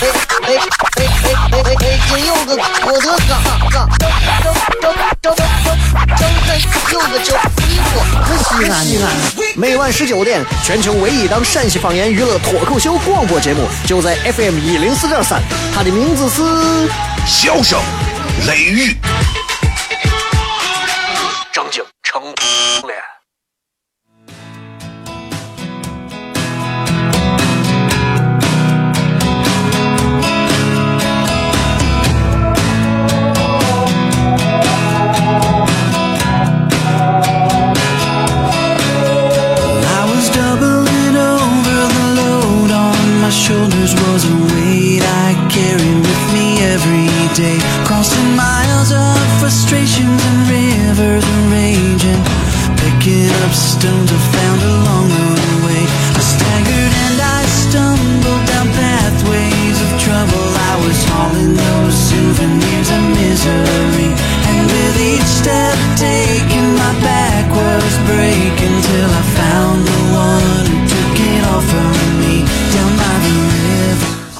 [0.00, 0.56] 哎哎哎
[0.96, 1.04] 哎
[1.52, 1.74] 哎哎！
[1.76, 3.32] 北京有个郭德纲，
[3.70, 4.08] 张张
[4.80, 4.88] 张
[5.20, 5.36] 张张张
[6.90, 9.04] 有个叫李波，可西安西安。
[9.54, 15.42] 每晚十九点，全球唯一档陕西方言娱乐脱口秀广播节目，就在 FM 一零四点三。
[15.74, 16.42] 它的名字是
[17.26, 17.78] 《笑声
[18.46, 18.96] 雷雨》。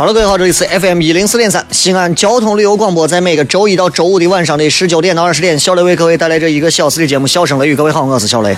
[0.01, 7.75] 好了，各位好，这里是 FM 一零四点三西安交通旅游广播，在每个周一到周五的晚上的十九点到二十点，小雷为各位带来这一个小时的节目《笑声雷雨》。
[7.77, 8.57] 各位好，我是小雷。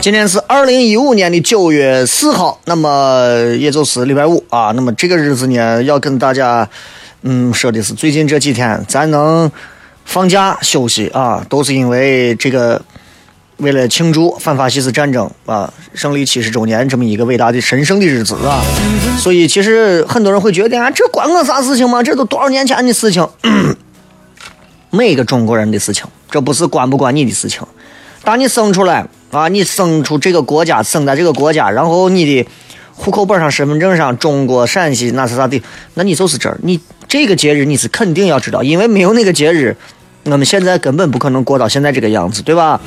[0.00, 4.70] 今天是二零一五年的九月四号，那么也就是礼拜五啊。
[4.76, 6.68] 那么这个日子呢，要跟大家
[7.22, 9.50] 嗯说的是，最近这几天咱能
[10.04, 12.80] 放假休息啊，都是因为这个
[13.62, 18.60] 为了庆祝反法西斯战争啊胜利七十周年这么一个伟大的神圣的日子啊。
[19.18, 22.02] 所以其实很多人会觉得啊，这关我啥事情吗？
[22.02, 23.26] 这都多少年前的事情，
[24.90, 27.62] 每个中国人的事情，这不是关不关你的事情。
[28.24, 32.48] 当你生出来啊，你生出这个国家，生在这个国家，然后你的
[32.94, 35.62] 户口本上、身份证上，中国陕西那是啥的，
[35.94, 36.58] 那你就是这儿。
[36.62, 39.76] 你这个节日你是肯定要知道，因为没有那个节日，
[40.24, 42.80] 我们现在根本不可能过到现在这个样子，对吧？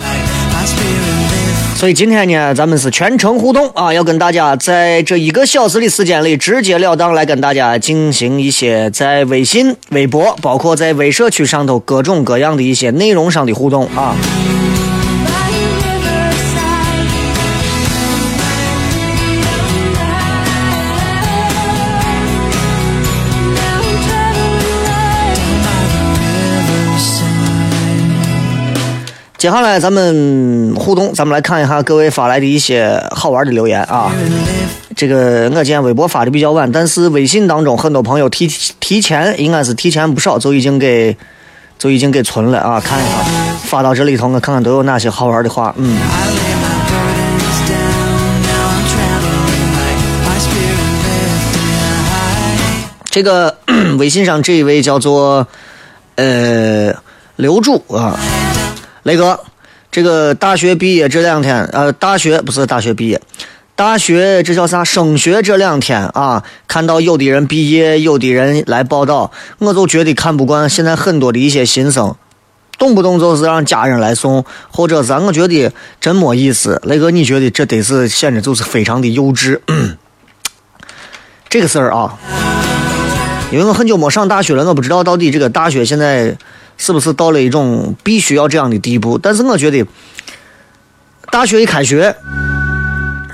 [1.78, 14.16] 所以今天呢，咱们是全程互动啊，要跟大家在这一个小时的时间里，直截了当来跟大家进行一些在微信、微博，包括在微社区上头各种各样的一些内容上的互动啊。
[29.46, 34.12] 接下来咱们互动，咱们来看一下各位发来的一些好玩的留言啊。
[34.96, 38.48] 这个我今天微博发的比较晚，但是微信当中很多朋友提
[38.80, 41.16] 提前，应该是提前不少就已经给
[41.78, 42.82] 就已经给存了啊。
[42.84, 43.18] 看一下，
[43.66, 45.76] 发到这里头，我看看都有哪些好玩的话。
[45.78, 45.96] 嗯，
[53.12, 53.56] 这个
[54.00, 55.48] 微信上这一位叫做
[56.16, 56.92] 呃
[57.36, 58.18] 刘柱啊，
[59.06, 59.40] 雷哥，
[59.92, 63.22] 这个大学毕业这两天，呃，大学不是大学毕业，
[63.76, 64.84] 大学这叫啥？
[64.84, 72.16] 升学这两天啊，看到有的人毕业，有的人来报道，我就觉得看不惯现在很多的一些新生。
[72.80, 76.82] 动不动就是让家人来送，或者咱我觉得真没意思。
[76.84, 79.60] 雷哥，你觉得这得是显得就是非常的幼稚。
[81.48, 82.18] 这个事儿啊，
[83.52, 86.36] 因为我很久没上大学了，我不知道到底这个大学现在
[86.78, 89.18] 是不是到了一种必须要这样的地步。
[89.18, 89.86] 但是我觉得，
[91.32, 92.16] 大学一开学，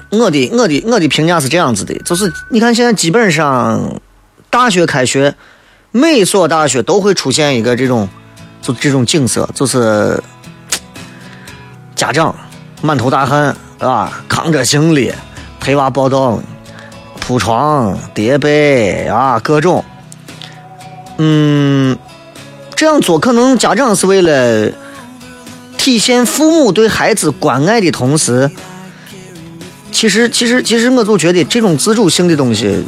[0.10, 4.00] 我的我的我的评价是这样子的，就是你看现在基本上
[4.50, 5.36] 大学开学，
[5.92, 8.08] 每所大学都会出现一个这种
[8.62, 10.22] 就这种景色，就是
[11.96, 12.36] 家长
[12.82, 15.12] 满头大汗啊，扛着行李
[15.60, 16.40] 陪娃报到。
[17.24, 19.86] 铺床、叠被啊，各种。
[21.20, 21.96] 嗯，
[22.82, 24.72] 这样做可能家长是为了
[25.78, 28.50] 体现父母对孩子关爱的同时，
[29.92, 32.84] 其实其实其实我就觉得这种自主性的东西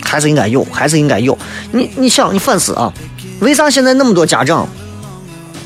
[0.00, 1.36] 还是应该有，还是应该有。
[1.72, 2.92] 你你想，你反思啊，
[3.40, 4.68] 为啥现在那么多家长，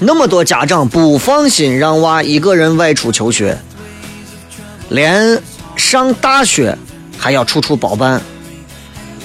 [0.00, 3.58] 那么多家长不放心让娃一个人外出求学，
[4.88, 5.38] 连
[5.76, 6.78] 上大学
[7.18, 8.22] 还要处处包办？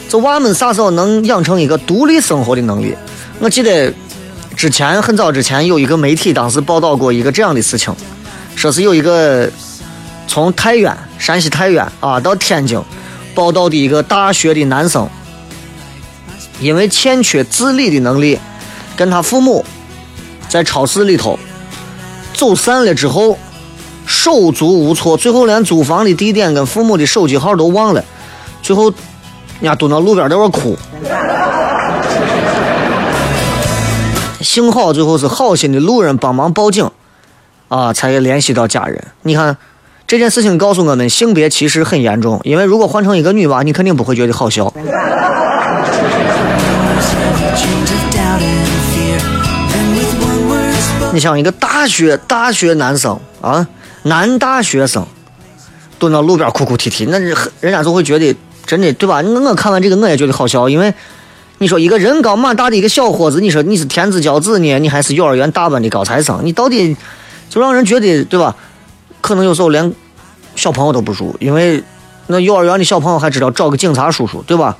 [0.09, 2.93] 这娃们啥时候能养成一个独立生活的能力？
[3.39, 3.91] 我记得
[4.61, 7.91] 之前很早之前有一个媒体当时报道过一个这样的事情，
[8.55, 9.49] 说是有一个
[10.27, 12.79] 从太原山西太原啊到天津
[13.33, 15.09] 报道的一个大学的男生，
[16.59, 18.39] 因为欠缺自理的能力，
[18.95, 19.65] 跟他父母
[20.47, 21.39] 在超市里头
[22.35, 23.39] 走散了之后，
[24.05, 28.05] 手足无措，最后连租房的地点跟父母的手机号都忘了，
[28.61, 28.91] 最后
[29.59, 30.77] 人家蹲到路边在那哭。
[34.41, 36.89] 幸好最后是好心的路人帮忙报警，
[37.67, 39.03] 啊，才联系到家人。
[39.21, 39.57] 你看
[40.07, 42.39] 这件事情告诉我们，性别歧视很严重。
[42.43, 44.73] 因为如果换成一个女娃，你肯定不会觉得好笑。
[51.13, 53.67] 你想一个大学大学男生啊，
[54.03, 55.05] 男大学生
[55.99, 58.33] 蹲到路边哭哭啼啼，那人人家就会觉得
[58.65, 59.21] 真的对吧？
[59.21, 60.93] 我我看完这个我也觉得好笑，因为
[61.61, 66.97] 你说一个人高马大的一个小伙子，你说你是天之骄子呢，你还是幼儿园大班的高材生，你到底
[67.51, 68.55] 就让人觉得对吧？
[69.21, 69.93] 可能有时候连
[70.55, 71.83] 小朋友都不如，因为
[72.25, 74.75] 那幼儿园的小朋友还知道找个警察叔叔，对吧？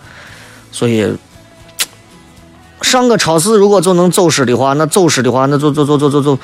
[0.72, 1.14] 所以。
[2.82, 6.40] 上个超市如果就能走失的话，那走失的话，那就就就就就就，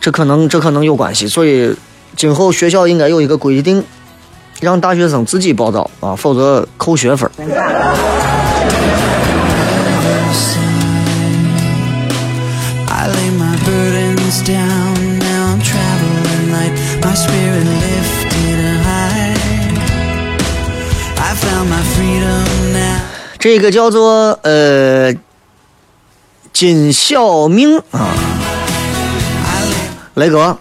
[0.00, 1.28] 这可能这可能有关系。
[1.28, 1.76] 所以
[2.16, 3.84] 今后学校应该有一个规定，
[4.62, 7.30] 让大学生自己报道啊，否则扣学分。
[14.42, 16.74] Down Now I'm traveling light.
[17.02, 19.34] My spirit lifted high.
[21.16, 23.00] I found my freedom now.
[23.38, 25.12] 这个叫做呃
[26.52, 28.08] 金小命啊，
[30.14, 30.56] 雷哥，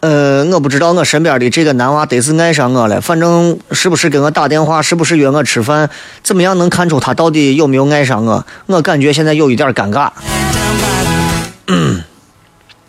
[0.00, 5.90] 呃，我不知道我身边的这个男娃得是爱上我了，反正是不是给我打电话，是不是约我吃饭，
[6.22, 8.46] 怎么样能看出他到底有没有爱上我？
[8.66, 10.10] 我感觉现在有一点尴尬。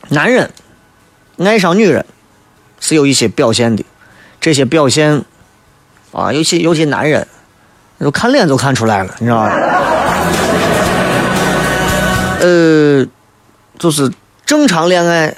[0.09, 0.49] 男人
[1.37, 2.03] 爱上女人
[2.79, 3.85] 是有一些表现的，
[4.41, 5.23] 这些表现
[6.11, 7.27] 啊，尤其尤其男人，
[7.99, 9.55] 就看脸就看出来了，你知道吧？
[12.41, 13.05] 呃，
[13.77, 14.11] 就是
[14.45, 15.35] 正常恋爱，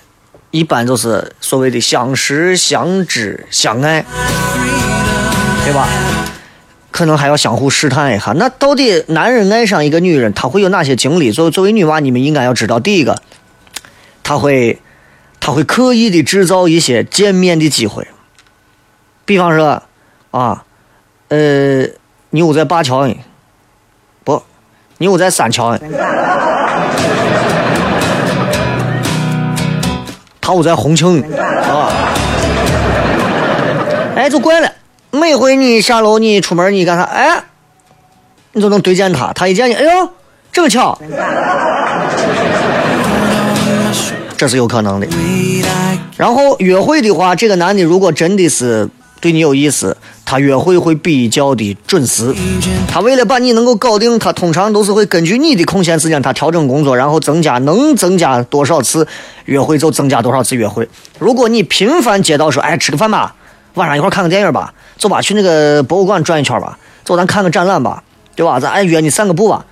[0.52, 4.06] 一般就是所谓的相识、相知、相爱，
[5.66, 5.90] 对吧？
[6.92, 8.32] 可能还要相互试探一下。
[8.34, 11.32] 那到底男人爱上一个女人，他会有哪些经历？
[11.32, 13.22] 作为作为女娃，你们应该要知道，第一个，
[14.24, 14.80] 他会
[15.40, 18.08] 他会刻意的制造一些见面的机会，
[19.26, 19.82] 比方说
[20.32, 20.64] 啊，
[21.30, 21.86] 呃，
[22.30, 23.16] 你屋在灞桥呢，
[24.24, 24.42] 不，
[24.98, 25.80] 你屋在三桥呢，
[30.40, 31.92] 他屋在红庆，啊，
[34.16, 34.72] 哎，就怪了，
[35.12, 37.04] 每回你下楼你出门你干啥？
[37.04, 37.44] 哎，
[38.54, 40.10] 你就能对见他，他一见你，哎呦，
[40.52, 40.98] 这么巧，
[44.42, 45.08] 这是有可能的。
[46.18, 48.90] 然后约会的话，这个男的如果真的是
[49.20, 49.96] 对你有意思，
[50.26, 52.34] 他约会会比较的准时。
[52.88, 59.08] 他为了把你能够搞定，他通常都是会根据你的空闲时间，他调整工作，然后增加能增加多少次
[59.46, 60.90] 约会就增加多少次约会。
[61.20, 63.36] 如果你频繁接到说，哎，吃个饭吧，
[63.76, 68.02] 晚上一块儿看个电影吧，走吧，去那个博物馆转一圈吧，走咱看个展览吧，
[68.36, 68.60] 对吧？
[68.60, 69.64] 咱哎约你散个步吧。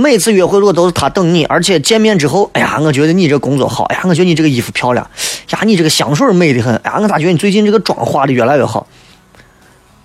[0.00, 5.06] 每次约会如果都是他等你，而且见面之后，哎呀，我觉得你这工作好，哎呀，我觉得你这个衣服漂亮，
[5.50, 8.86] 呀，你这个香水美得很，哎呀，我咋觉得你最近这个妆化的越来越好？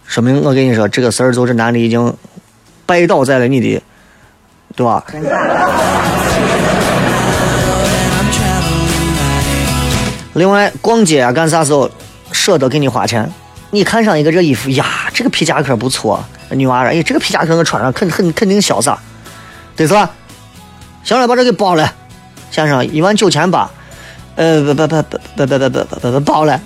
[0.05, 2.13] 说明我跟你说，这个事儿就是男的已经
[2.85, 3.81] 拜倒在了你的，
[4.75, 5.01] 对吧？
[10.33, 11.89] 另外，逛街啊，干啥时候
[12.33, 13.31] 舍得给你花钱？
[13.71, 18.99] 你看上一个这衣服呀，这个皮夹克不错，女娃说，哎，这个皮夹克我穿上肯肯肯定潇洒，
[19.75, 20.09] 对是吧？
[21.03, 21.93] 行了，把这给包了，
[22.49, 23.69] 先生，一万九千八，
[24.35, 26.59] 呃，不不不不不不不不不不包了。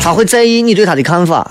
[0.00, 1.48] 他会在意你对他的看法。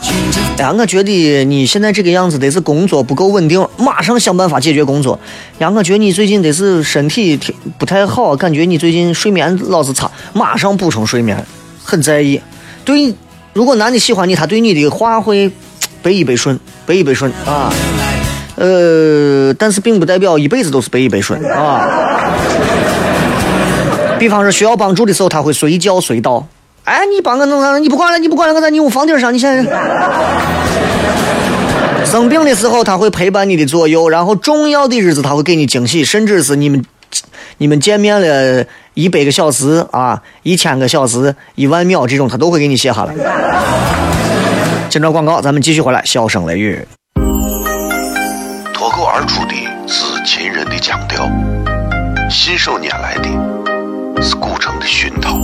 [0.57, 5.17] 哎呀，我觉得你现在这个样子得是工作不够稳定，马上想办法解决工作。
[5.59, 11.45] 呀，我觉得你最近得是身体挺不太好，感觉你最近睡眠老是差，马上补充睡眠，
[11.83, 12.41] 很在意。
[12.83, 13.15] 对，
[13.53, 15.49] 如果男的喜欢你，他对你的话会
[16.01, 17.71] 百依百顺，百依百顺啊。
[18.55, 21.87] 呃，但是并不代表一辈子都是百依百顺啊。
[24.19, 26.45] 比方说需要帮助的时候，他会随叫随到。
[26.83, 27.77] 哎，你帮我弄啥？
[27.77, 29.63] 你不管了，你不管了，我在你屋房顶上，你现在
[32.05, 36.83] 生病的时候他会陪伴你的左右，然后重要的日子他会给你惊喜，甚至是你们
[37.57, 38.65] 你们见面了
[38.95, 43.13] 一百个小时啊，一千个小时，一万秒这种，他都会给你写下来。
[44.91, 46.85] 进段广告，咱们继续回来，笑声雷雨。
[48.73, 49.55] 脱口而出的
[49.87, 51.31] 是秦人的腔调，
[52.29, 55.37] 信手拈来的是古城的熏陶，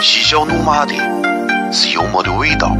[0.00, 0.94] 嬉笑怒骂的
[1.70, 2.74] 是幽默的味道，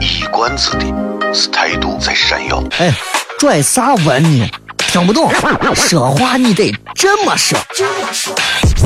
[0.00, 2.62] 一冠子的是态度在闪耀。
[2.78, 2.92] 哎，
[3.40, 4.48] 拽啥文呢？
[4.78, 5.28] 听不懂，
[5.74, 7.58] 说话你得这么说。
[8.38, 8.85] 哎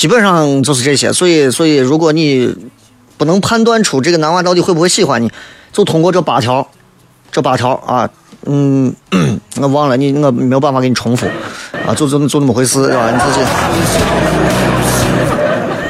[0.00, 2.56] 基本上就是这些，所以所以如果你
[3.18, 5.30] 不能判断出这个男娃到底会不会喜欢你，
[5.74, 6.66] 就通过这八条，
[7.30, 8.08] 这八条啊，
[8.46, 8.94] 嗯，
[9.60, 11.26] 我忘了你，我没有办法给你重复
[11.86, 13.10] 啊，就就就那么回事，是吧？
[13.10, 13.44] 你自己。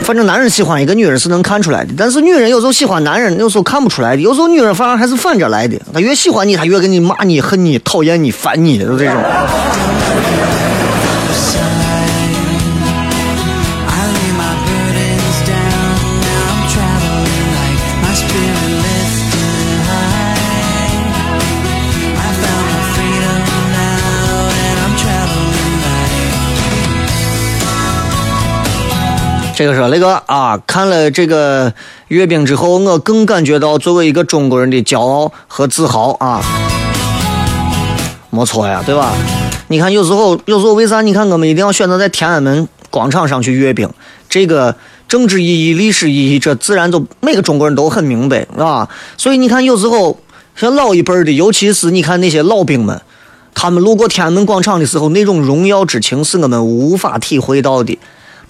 [0.03, 9.15] 反正男人喜欢一个女人是能看出来的，但是女人有时候喜欢男人，有时候看不出来的，有时候女人反而还是反着来的，她越喜欢你，她越跟你骂你、恨你、讨厌你、烦你，就这种。
[29.61, 31.71] 这个是那个啊，看了这个
[32.09, 36.43] 阅兵之后，我更感觉到作为一个中国人的骄傲和自豪啊，
[38.31, 39.13] 没错呀，对吧？
[39.69, 41.03] 你看，有时候，有时候为啥？
[41.03, 43.87] 你看，我们一定要选择在天安门广场上去阅兵，
[44.31, 44.75] 这个
[45.07, 48.89] 政治意义、历史意义，这自然就每个中国人都很明白啊。
[49.19, 50.19] 所以你看，有时候
[50.57, 52.99] 像老一辈儿的，尤其是你看那些老兵们，
[53.53, 57.99] 他们路过天安门广场的时候，那种荣耀之情是我们无法体会到的。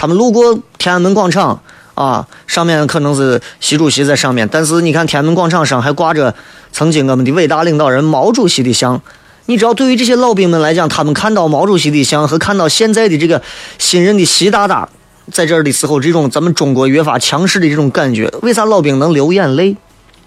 [0.01, 1.61] 他们路过天安门广场
[1.95, 6.35] 啊，上面可能是习主席在上面，但是你看天安门广场上还挂着
[6.73, 9.03] 曾经我们的伟大领导人毛主席的像。
[9.45, 13.43] 你知道，对于这些老兵们来讲，他们看到毛主席的像和看到现在的这个
[13.77, 14.89] 新任的习大大
[15.31, 19.77] 在这儿的时候，这种咱们中国越发强势的这种感觉，为啥老兵能流眼泪？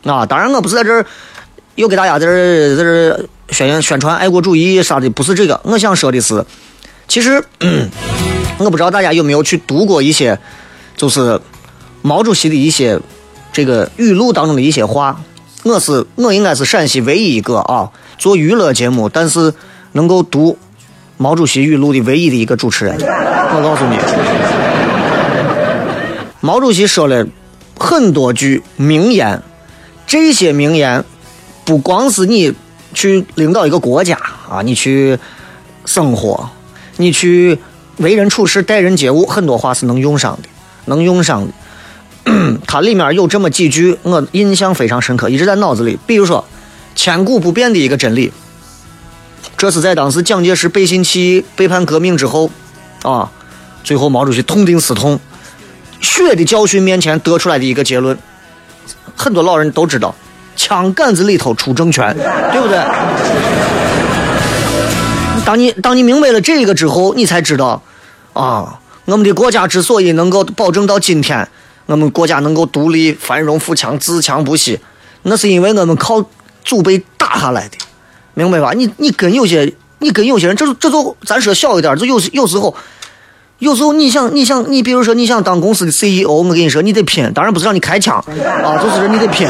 [0.04, 1.04] 啊，当然我不是在这儿
[1.74, 5.60] 又给大家在这儿在这儿宣宣传爱国主义啥的，不是这个。
[5.64, 6.46] 我想说的是，
[7.08, 7.44] 其实。
[8.60, 10.40] 我不知道大家有没有去读过一些，
[10.96, 11.42] 就是
[12.02, 13.00] 毛主席的一些
[13.52, 15.20] 这个语录当中的一些话。
[15.64, 19.54] 我是我应该是陕西唯一一个啊做娱乐节目，但是
[19.94, 20.58] 能够读
[21.18, 22.96] 毛主席语录的唯一的一个主持人。
[23.02, 23.98] 我告诉你，
[26.40, 27.26] 毛主席说了
[27.78, 29.42] 很多句名言，
[30.08, 31.04] 这些名言
[31.66, 32.54] 不光是你
[32.94, 34.18] 去领导一个国家
[34.50, 35.20] 啊，你去
[35.86, 36.50] 生活，
[36.96, 37.60] 你去。
[38.04, 40.50] 为人处事、待人接物，很多话是能用上的，
[40.86, 41.54] 能用上的。
[42.68, 45.98] 它里面有这么几句，我印象非常深刻，一直在脑子里。
[46.06, 46.46] 比如说，
[46.96, 48.32] 千古不变的一个真理，
[49.58, 52.50] 这是在当时蒋介石背信弃义、背叛革命之后，
[53.02, 53.32] 啊，
[53.84, 55.20] 最后毛主席痛定思痛，
[56.00, 58.18] 血的教训面前得出来的一个结论。
[59.16, 60.16] 很多老人都知道，
[60.56, 62.16] 枪杆子里头出政权，
[62.52, 62.78] 对不对？
[65.46, 67.84] 当你当你明白了这个之后，你才知道，
[68.34, 71.48] 啊，我们的国家之所以能够保证到今天，
[71.86, 74.80] 我们国家能够独立、繁荣、富强、自强不息，
[75.24, 76.24] 那是因为我们靠
[76.64, 77.78] 祖辈打下来的，
[78.34, 78.72] 明白吧？
[78.74, 82.76] 你你跟有些你跟有些人，这这都咱说小一点，就有有时候，
[83.60, 88.18] 有时候你想你想你比如说你想当公司的 CEO，我跟你说你得拼，当然不是让你开枪
[88.64, 89.48] 啊，就是说你得拼，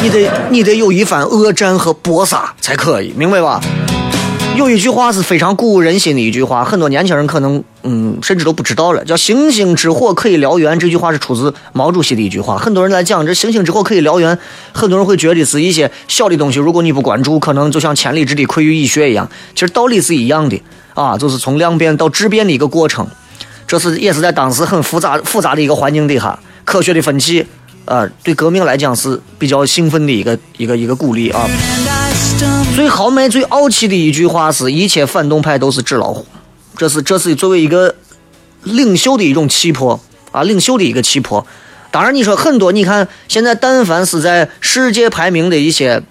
[0.00, 3.60] 你得你得有一番恶战和搏杀才可以，明白吧？
[4.60, 10.78] 有一句话是非常鼓舞人心的一句话，很多年轻人可能嗯甚至都不知道了，叫“星星之火可以燎原”。
[10.78, 12.58] 这句话是出自毛主席的一句话。
[12.58, 14.38] 很多人来讲这“星星之火可以燎原”，
[14.72, 19.28] 很多人会觉得是一些小的东西，如果你不关注，可能就像千里之堤溃于蚁穴一样。
[19.54, 20.60] 其实道理是一样的
[20.94, 23.06] 啊，就是从量变到质变的一个过程。
[23.66, 27.46] 这是也是在当时很复杂复杂的一个环境底下，科学的分析，
[27.86, 31.48] 呃，对革命来讲是比较兴奋的一个一个一个鼓励啊。
[32.74, 36.26] 最豪迈、最傲气的一句话是：一切反动派都是纸老虎。
[36.76, 37.94] 这是这是作为一个
[38.62, 40.00] 领袖的一种气魄
[40.32, 41.46] 啊，领袖的一个气魄。
[41.90, 46.02] 当然，你说很多，你看现在但凡是在世界排名的一些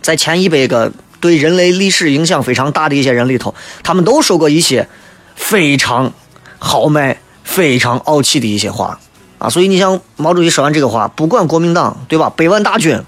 [0.00, 4.88] 在前一百个对人类历史影响非常大的一些人里头，他们都说过一些
[5.34, 6.12] 非常
[6.58, 8.98] 豪迈、非常傲气的一些话
[9.38, 9.50] 啊。
[9.50, 13.02] 所以你像毛主席说完这个话，不管国民党对吧，百万大军，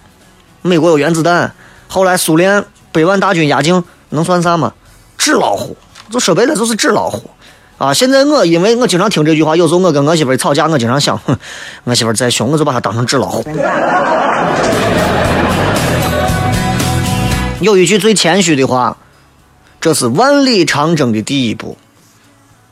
[0.60, 1.54] 美国有原子弹，
[1.92, 4.72] 后来苏联百万大军压境，能算啥吗？
[5.18, 5.76] 纸老虎，
[6.11, 7.28] 就说白了就是纸老虎。
[7.76, 7.92] 啊！
[7.92, 11.37] 现在我因为我经常听这句话，有时候我跟我媳妇吵架，我经常想，哼，
[11.84, 13.44] 我媳妇再凶，我就把她当成纸老虎。
[17.61, 18.96] 有一句最谦虚的话，
[19.78, 21.76] 这是万里长征的第一步。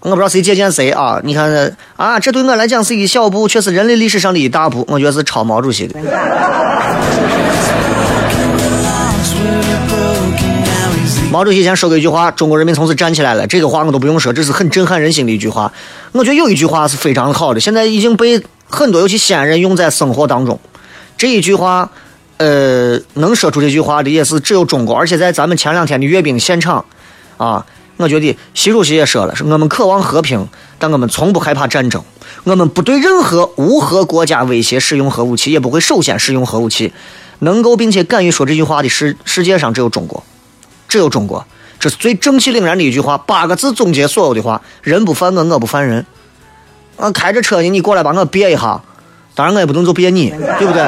[0.00, 1.20] 我不知道谁借鉴谁啊？
[1.22, 4.82] 你看啊，这对我来讲是一小步，却是人类历史上的一大步。
[4.88, 6.00] 我觉得是抄毛主席的。
[11.30, 15.72] 毛主席以前说过一句话：“中国人民从此站起来了。”这个话我都不用说，这是很震撼人心的一句话。
[16.10, 20.58] 我觉得有一句话是非常好的，现在已经被很多尤其西安人用在生活当中。
[21.16, 21.88] 这一句话，
[22.38, 24.96] 呃，能说出这句话的也是只有中国。
[24.96, 26.84] 而且在咱们前两天的阅兵现场，
[27.36, 27.64] 啊，
[27.96, 30.48] 我觉得习主席也说了：“是我们渴望和平，
[30.80, 32.02] 但我们从不害怕战争。
[32.42, 36.92] 我们不对任何无核国家威胁使用核武器，也不会首先使用核武器。
[37.38, 40.24] 能够并且敢于说这句话的世世界上只有中国。”
[40.90, 41.46] 只有中国，
[41.78, 46.04] 这是最正气凛然的一句话，八个字总结所有的话：人不犯我，我不犯人。
[46.96, 48.82] 我开着车呢，你过来把我别一下，
[49.34, 50.82] 当然我也不能就别你，对不对？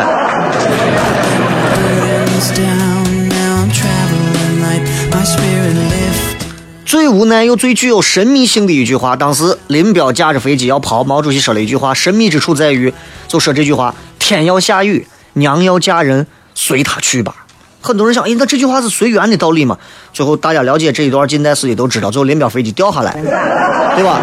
[6.84, 12.92] 最无奈又最具有神秘性的一句话，当时林彪驾着飞机要跑，毛主席说了一句话，神秘之处在于，
[13.28, 17.41] 就说这句话：天要下雨，娘要嫁人，随他去吧。
[17.82, 19.76] 很多人想，哎，那这句话是随缘的道理嘛？
[20.12, 23.12] 最后大家了解这一段近代史的都知道，最后林彪飞机掉下来，
[23.96, 24.20] 对吧？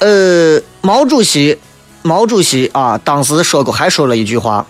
[0.00, 1.58] 呃，毛主席，
[2.02, 4.66] 毛主席啊，当时说过，还说了一句话，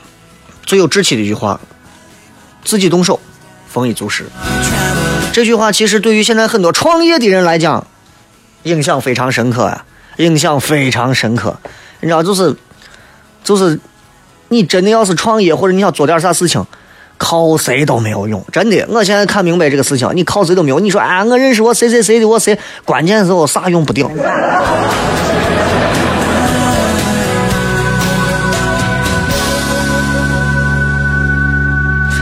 [0.67, 1.61] 最有志气的一句话：
[2.65, 3.21] 自己动手，
[3.69, 4.27] 丰衣足食。
[5.33, 7.87] 这句话其实对于现在很多创业的人来讲，
[8.65, 9.85] 影响非常深刻呀，
[10.17, 11.57] 影响非常深刻。
[12.01, 12.57] 你知道，就是，
[13.45, 13.79] 就是。
[14.49, 16.65] 你真的要是创业，或者你想做点啥事情，
[17.17, 18.45] 靠谁都没有用。
[18.53, 20.79] 真的，我现在看明白这个事情，你靠谁都没有。
[20.79, 24.11] 你说，哎，我认识我谁谁谁的，我谁，关键时候啥用不掉。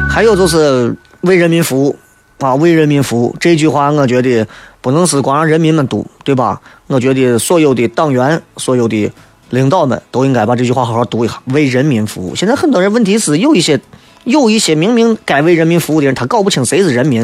[0.08, 1.96] 还有就是为人民服务
[2.38, 4.46] 啊，为人民服务这句话，我觉得
[4.80, 6.60] 不能是光让人民们读，对吧？
[6.86, 9.10] 我觉得所有的党员，所有的。
[9.52, 12.34] 领导们都应该把这句话好好读一下，为人民服务。
[12.34, 13.78] 现在很多人问题是有一些，
[14.24, 17.22] 有一些明明该为人民服务的人，他搞不清谁是人民。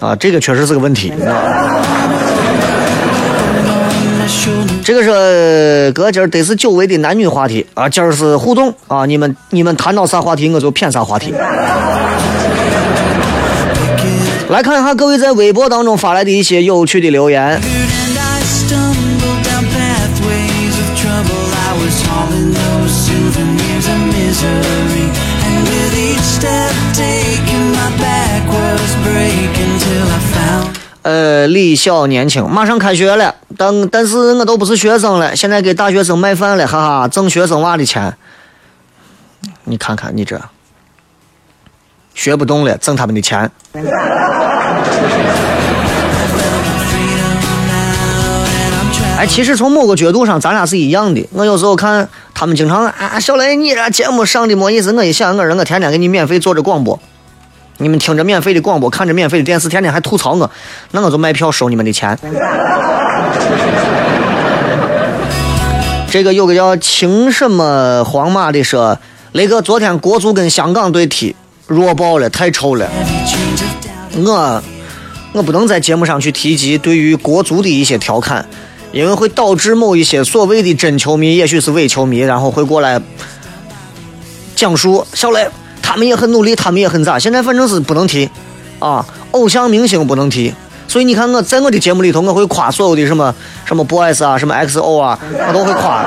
[0.00, 1.10] 啊，这个确实是个问题。
[1.10, 1.84] 啊
[4.82, 11.34] 这个是哥今儿得是久违的男女话题啊，今儿是互动啊，你们你们谈到啥话题，我就骗啥话题。
[14.50, 17.60] 来看一下各位在微博当中发来的一些有趣的留言。
[31.02, 38.16] 呃，李小年轻，马上开学了，但但是我都不是学生了，现在给大学生卖饭了，哈哈，挣学生娃的钱。
[39.64, 40.40] 你看看你这。
[42.14, 43.50] 学不动了，挣他们的钱。
[49.16, 51.28] 哎，其实从某个角度上，咱俩是一样的。
[51.32, 54.92] 我有时候看他们经常啊，小雷，你这节目上的没意思。
[54.92, 56.98] 我一想，我人我天天给你免费做着广播，
[57.78, 60.50] 你们听着免费的广播，看着免费的电视，天天还吐槽我，
[60.90, 62.18] 那我就卖票收你们的钱。
[66.10, 68.98] 这个有个叫青什么皇马的说，
[69.32, 71.34] 雷哥，昨天国足跟香港队踢。
[71.66, 72.88] 弱爆了，太臭了！
[74.16, 74.62] 我
[75.32, 78.46] 我不能在节目上去提及对于国足的一些调侃，
[78.92, 83.00] 因为会导致某一些所谓的真球迷，也许是伪球迷，然后会过来
[84.54, 85.48] 讲述小雷，
[85.82, 87.18] 他们也很努力，他们也很咋。
[87.18, 88.28] 现在反正是不能提
[88.78, 90.52] 啊，偶像明星不能提。
[90.86, 96.04] 所以你看我在我的节目里头，我会夸所有的什么什么 boys 啊，什么 xo 啊，我都会夸。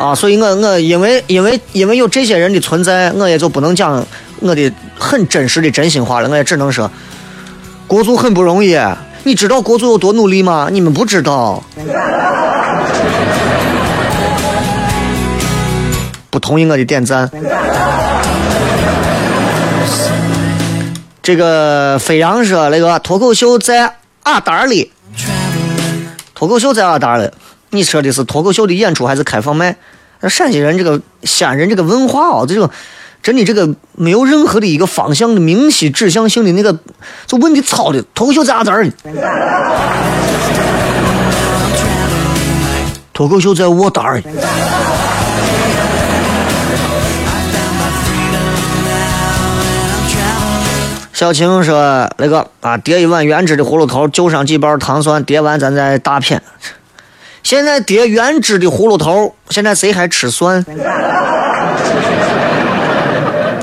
[0.00, 4.02] 啊，所以我我因为因为因为有这些人的存在，我也就不能讲
[4.40, 6.90] 我的很真实的真心话了，我也只能说，
[7.86, 8.78] 国足很不容易，
[9.24, 10.68] 你知道国足有多努力吗？
[10.72, 11.62] 你们不知道。
[16.30, 17.30] 不同意我的点赞。
[21.22, 24.90] 这个飞扬说那个脱口秀在阿达里，
[26.34, 27.28] 脱口秀在阿达里。
[27.70, 29.76] 你说的是脱口秀的演出还是开放麦？
[30.20, 32.68] 那陕西人这个西安人这个文化啊，这种
[33.22, 36.76] 真的这个没有任何的一个方向的明晰指向性的那个，
[37.26, 38.02] 就问题糙的。
[38.14, 38.90] 脱口秀咋字儿？
[43.12, 44.22] 脱口秀在我单儿。
[51.12, 56.42] 小青说：“那个啊，叠一碗原汁的葫芦头，就上几包糖蒜，叠完咱再大片。
[57.42, 60.64] 现在叠原汁的葫芦头，现在谁还吃蒜？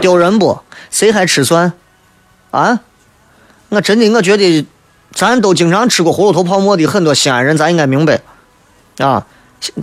[0.01, 0.59] 丢人不？
[0.89, 1.73] 谁还吃蒜？
[2.51, 2.79] 啊？
[3.69, 4.65] 我真的我觉得，
[5.13, 8.21] 咱都经常吃过葫芦头泡馍的很多西安人，咱应该明白
[8.99, 9.25] 啊。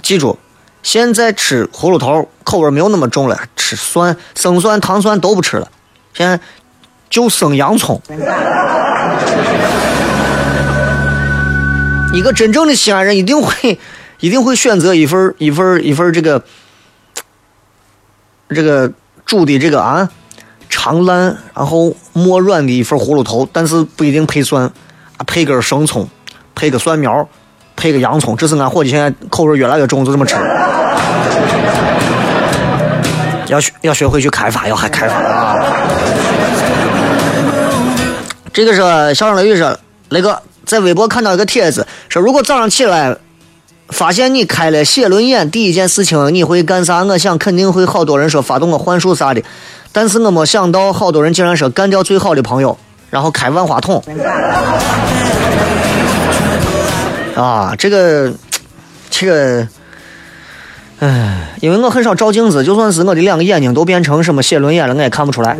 [0.02, 0.38] 记住，
[0.82, 5.68] 现在吃葫芦头口味没有那么重了，吃蒜、生蒜、糖蒜都不吃了，
[6.12, 6.40] 现在。”
[7.10, 8.02] 就生洋葱。
[12.14, 13.78] 一个真正的西安人一定会，
[14.20, 16.42] 一定会选择一份一份一份这个
[18.48, 18.90] 这个
[19.26, 20.08] 煮的这个啊
[20.68, 26.08] 长烂然后磨软的一份葫芦头，但是不一定配蒜，啊配根生葱，
[26.54, 27.28] 配个蒜苗，
[27.74, 30.36] 配个洋葱，这是俺伙计现在口味越来越重，就这么吃。
[33.48, 35.56] 要学要学会去开发，要还开发啊。
[38.52, 38.78] 这个是
[39.14, 39.76] 小声雷雨说，
[40.10, 43.16] 雷哥在微博看到一个帖子，说如果早上起来
[43.88, 47.04] 发现你开了写轮眼，第一件事情你会干啥？
[47.04, 49.42] 我想肯定会好多人说发动个幻术啥的，
[49.92, 52.76] 但是我没想到好多人竟然说干掉最好的朋友，
[53.10, 54.02] 然后开万花筒。
[57.36, 58.32] 啊，这个，
[59.10, 59.66] 这个，
[61.00, 65.56] 唉，因为我很少照镜子，就算是我的两个眼睛都变成什么写轮眼了，我也看不出来。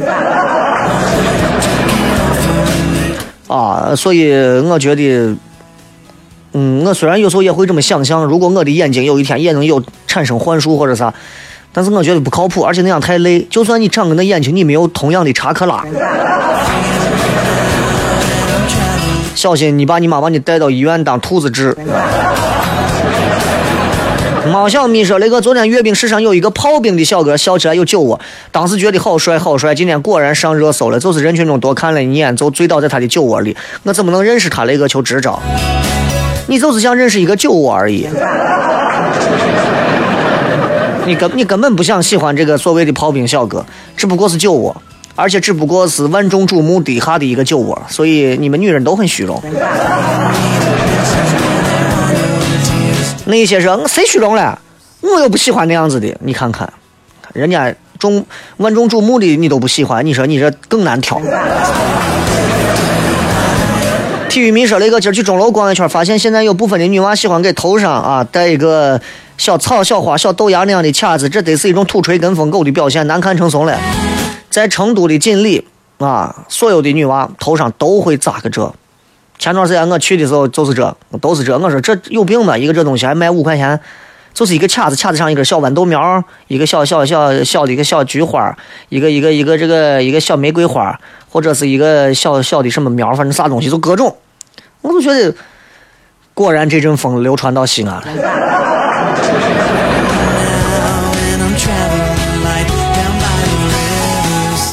[3.47, 5.37] 啊，所以我觉得，
[6.53, 11.13] 嗯，我虽然有时候也会这么想象，如果我的眼睛有一天也能有产生幻术或者啥，
[11.73, 13.47] 但是我觉得不靠谱，而且那样太累。
[13.51, 15.85] 就算你长个那眼睛，你没有同样的查克拉，
[19.35, 21.77] 小心你爸你妈把你带到医院当兔子治。
[24.51, 28.21] 猫小米说：“那个昨天阅兵式上有一个炮兵的小哥，笑起来有酒窝，
[28.53, 29.75] 当时觉得好帅好帅。
[29.75, 33.57] 今天果然上热搜了，就是人群中多看了一眼，就醉倒在他的酒窝里。
[33.85, 35.41] 我怎么能认识他那个求支招？
[36.47, 38.07] 你就是想认识一个酒窝而已。
[41.07, 43.65] 你根你根本不想喜欢这个所谓的炮兵小哥，
[43.97, 44.77] 只不过是酒窝，
[45.15, 47.81] 而且只不过是万众瞩目底下的一个酒窝。
[47.89, 49.43] 所以你们女人都很虚荣。”
[53.27, 54.59] 那些说谁虚荣了？
[55.01, 56.15] 我又不喜欢那样子的。
[56.21, 56.73] 你看看，
[57.33, 58.25] 人家众
[58.59, 61.21] 万众瞩目的你都不喜欢，你说你这更难挑。
[64.29, 69.01] 体育迷说那个今儿去钟楼逛一圈，发现现在有部分的女娃喜欢给头上啊戴一个
[69.39, 73.79] 小草、小花、小豆芽那样的卡子，这得是一种土锤跟风狗的表现，难看成怂了。
[74.51, 75.67] 在成都的锦里
[75.99, 78.75] 啊，所有的女娃头上都会扎个这。
[79.39, 81.59] 前段时间我去的时候就是这，都是这。
[81.59, 82.57] 我说这有病吧？
[82.57, 83.79] 一个这东西还卖五块钱，
[84.33, 88.57] 就是一个卡子，卡子上一根小豌豆苗，一个小小小小的一个小菊花，
[88.89, 94.17] 一个一个一个这个一个小玫瑰花，或者是一个小小的什么苗，反正啥东西就各种。
[94.81, 95.35] 我就觉得，
[96.33, 98.05] 果然这阵风流传到西安了。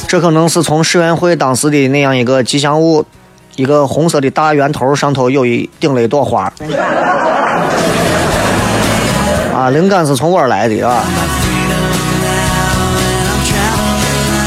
[0.08, 3.06] 这可能是从世园会当时的那样一个吉祥物。
[3.55, 6.51] 一个红色的大圆头，上头有一顶了一朵花。
[9.53, 11.03] 啊，灵感是从我儿来的啊。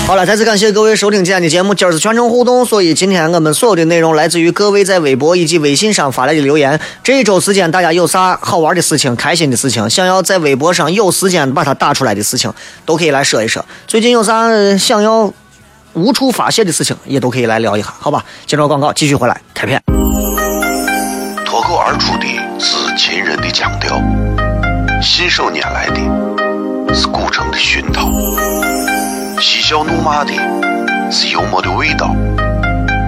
[0.07, 1.75] 好了，再次感谢各位收听今天的节目。
[1.75, 6.79] 今儿是全程互动，所以今天我们所有的内容来自于各位在微博以及微信上发来的留言。
[7.03, 12.53] 这一周时间，大家有啥好玩的事情、开心的事情，想要在微博上有时间把它打出来的事情，
[12.85, 13.65] 都可以来说一说。
[13.87, 15.33] 最近有啥想要？
[15.95, 18.25] 无处发泄的事情也都可以来聊一下，好吧？
[18.47, 19.81] 接着广告，继续回来开片。
[21.45, 22.27] 脱口而出的
[22.59, 24.01] 是秦人的腔调，
[25.01, 28.09] 信手拈来的是古城的熏陶，
[29.41, 30.33] 嬉笑怒骂的
[31.11, 32.15] 是幽默的味道，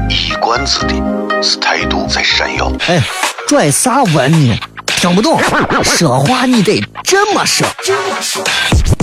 [0.09, 0.95] 一冠子的
[1.43, 2.71] 是态度在闪耀。
[2.87, 3.03] 哎，
[3.49, 4.59] 拽啥文呢？
[4.87, 5.41] 听不懂，
[5.83, 7.67] 说话你得这么说。
[7.67, 8.96] 哎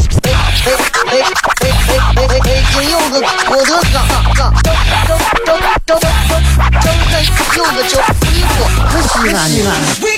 [0.54, 0.72] 哎
[1.06, 1.18] 哎
[1.60, 2.63] 哎哎哎哎！
[2.72, 3.16] 今有个
[3.50, 3.98] 我的嘎
[4.36, 4.74] 嘎，张
[5.06, 6.86] 张张张张张
[7.58, 9.70] 有个叫西瓜，可西安西安。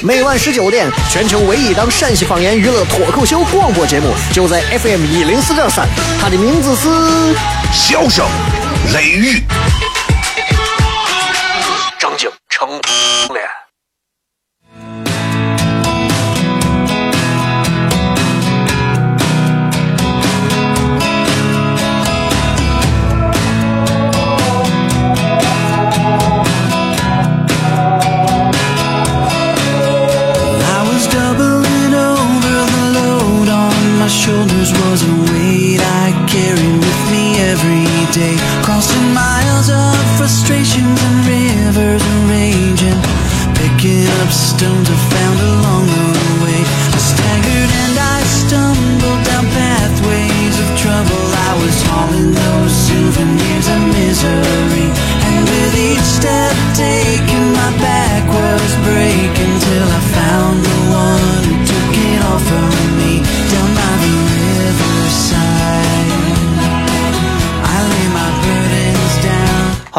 [0.03, 5.87] 每晚十九点，全球唯一档陕西方言娱乐脱口秀广播节目，就在 FM 一零四点三。
[6.21, 6.89] 它的名字是
[7.71, 8.25] 《笑声
[8.93, 9.39] 雷雨》，
[11.97, 12.69] 张景成
[13.33, 13.64] 脸。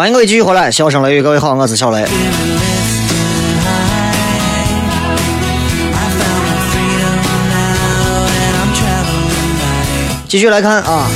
[0.06, 2.06] 欢迎各位继续回来，笑声雷雨，各位好，我是小雷。
[10.28, 11.08] 继续来看啊，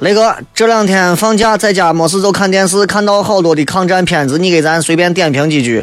[0.00, 5.82] 雷哥，这两天放假在家没事就看电视，看到好多的抗战片子，你给咱随便点评几句。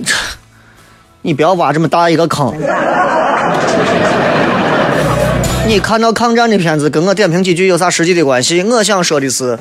[1.22, 2.52] 你不要挖这么大一个坑。
[5.66, 8.62] 你看到抗战的片子，跟我点评几句有啥实际的关系？
[8.62, 9.58] 我想说的是，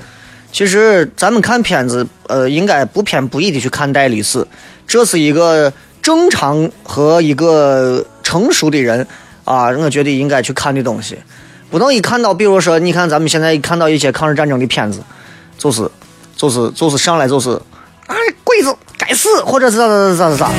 [0.55, 4.47] 其实咱们看片子，呃，应该不偏不倚的去看待历史，
[4.87, 9.05] 这是一个正常和一个成熟的人
[9.43, 11.17] 啊，我觉得应该去看的东西。
[11.69, 15.03] 不能一看到，比如说，你看咱们现在一看到一些抗日战争的片子，
[15.57, 15.91] 就是，
[16.37, 17.49] 就是，就是上来就是，
[18.07, 18.15] 啊，
[18.45, 20.51] 鬼子该死，或者是咋咋咋咋咋，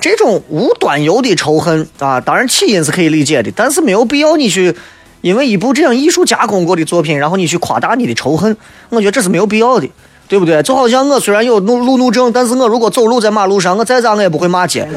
[0.00, 4.74] 这种无端由的仇恨啊，当然起因是可以理解的，但是没有必要你去
[5.20, 8.56] 因为一部这样艺术加工过的作品，然后你去夸大你的仇恨，
[8.88, 9.88] 我觉得这是没有必要的，
[10.28, 10.62] 对不对？
[10.62, 14.88] 就好像我虽然有路路怒症，但是我如果走路在马路上，我再咋我也不会骂街，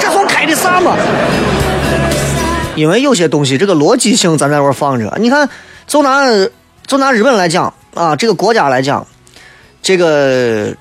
[0.00, 0.96] 这算开的啥嘛？
[2.74, 5.48] 因为有些东西这个逻辑性咱在这儿放着，你看，
[5.86, 6.24] 就拿
[6.86, 9.06] 就拿日本来讲啊，这个国家来讲，
[9.82, 10.74] 这个，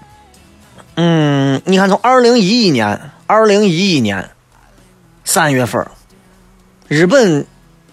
[0.95, 4.29] 嗯，你看从二零一一年，二零一一年
[5.25, 5.85] 三月份，
[6.87, 7.45] 日本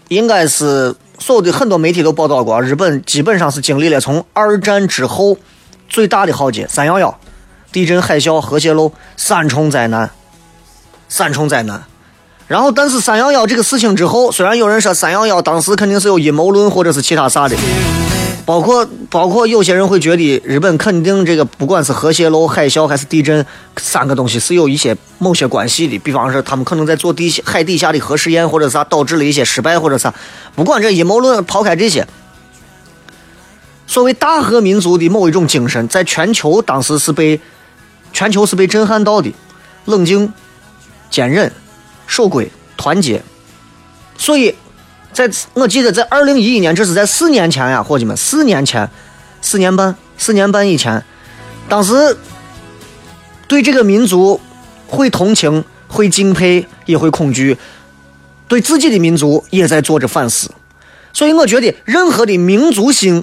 [0.09, 5.37] 应该是所有的很多媒体都报道过，日本基本上是经历了从二战之后
[5.87, 7.19] 最大的浩劫三幺幺，
[7.71, 10.09] 地震、海啸、核泄漏三重灾难，
[11.07, 11.83] 三重灾难。
[12.47, 17.55] 然后，但是三幺幺这个事情之后，虽然有人说三幺幺当时肯定是有阴谋论或者是其他啥的，
[18.49, 23.45] 包括包括有些人会觉得日本肯定这个不管是核泄漏、海啸还是地震
[23.77, 30.11] 三个东西是有一些某些关系的，比方说他们可能在做地海底下的核试验或者啥导致了一些失败或者啥，
[30.55, 32.07] 不管这阴谋论抛开这些，
[33.85, 37.39] 所谓大和民族的某一种精神，在全球当时是被
[38.11, 39.31] 全球是被震撼到的，
[39.85, 40.33] 冷静、
[41.11, 41.51] 坚韧。
[42.07, 43.21] 守规、团结，
[44.17, 44.55] 所以，
[45.19, 48.89] 在我记得在二零一一年，这是在四年前呀，伙计们，四年前，
[49.41, 51.03] 四年半，四年半以前，
[51.67, 52.15] 当时
[53.45, 54.39] 对这个民族
[54.87, 57.57] 会同情、会敬佩，也会恐惧，
[58.47, 60.49] 对自己的民族也在做着反思。
[61.11, 63.21] 所以，我觉得任何的民族性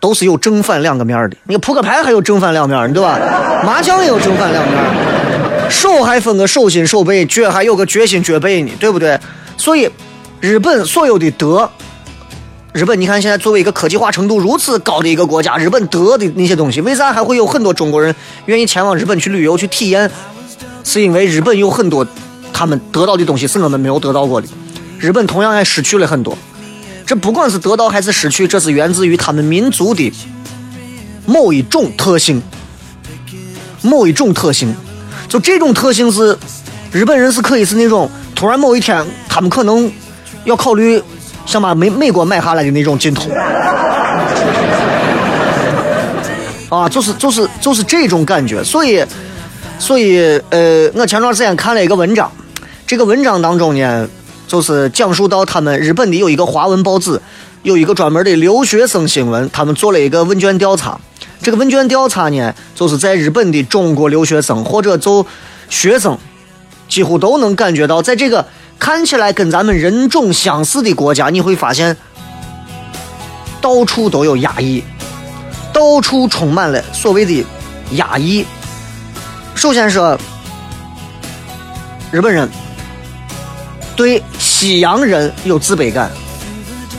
[0.00, 1.36] 都是有正反两个面的。
[1.44, 3.18] 你扑克牌还有正反两面，对吧？
[3.64, 5.70] 麻将也有正反两面。
[5.70, 9.18] 手还分个手心手背，脚还有个脚心脚背呢，对不对？
[9.56, 9.88] 所以，
[10.40, 11.68] 日本所有的德，
[12.72, 18.14] 日本你看现在作为一个科技化程度如此高的一个国家，日本德的那些东西，为啥还会有很多中国人
[18.46, 20.08] 愿意前往日本去旅游去体验？
[20.84, 22.06] 是因为日本有很多
[22.52, 24.46] 他们得到的东西是我们没有得到过的，
[25.00, 26.38] 日本同样也失去了很多。
[27.04, 30.12] 这不管是得到还是失去，这是源自于他们民族的
[31.26, 32.40] 某一种特性，
[33.82, 34.72] 某一种特性。
[35.28, 36.38] 就这种特性是，
[36.92, 39.90] 日本人是可以是那种突然某一天，他们可能
[40.48, 41.00] 要考虑
[41.44, 43.28] 想把美美国买下来的那种劲头，
[46.74, 48.64] 啊，就是就是就是这种感觉。
[48.64, 49.04] 所以，
[49.78, 52.32] 所以呃，我前段时间看了一个文章，
[52.86, 54.08] 这个文章当中呢，
[54.46, 57.20] 就是讲述到他们日本的有一个华文报纸，
[57.62, 60.98] 有一个专门的留学生新闻，他们做了一个问卷调查。
[61.42, 65.26] 这个问卷调查呢，就是在日本的中国留学生或者就
[65.68, 66.16] 学生，
[66.88, 68.44] 几乎都能感觉到，在这个
[68.78, 71.96] 看起来跟咱们人种相似的国家，你会发现
[73.60, 74.82] 到处都有压抑，
[75.72, 77.44] 到处充满了所谓的
[77.92, 78.46] 压抑。
[79.54, 80.16] 首先说，
[82.12, 82.48] 日本人
[83.96, 86.10] 对西洋人有自卑感，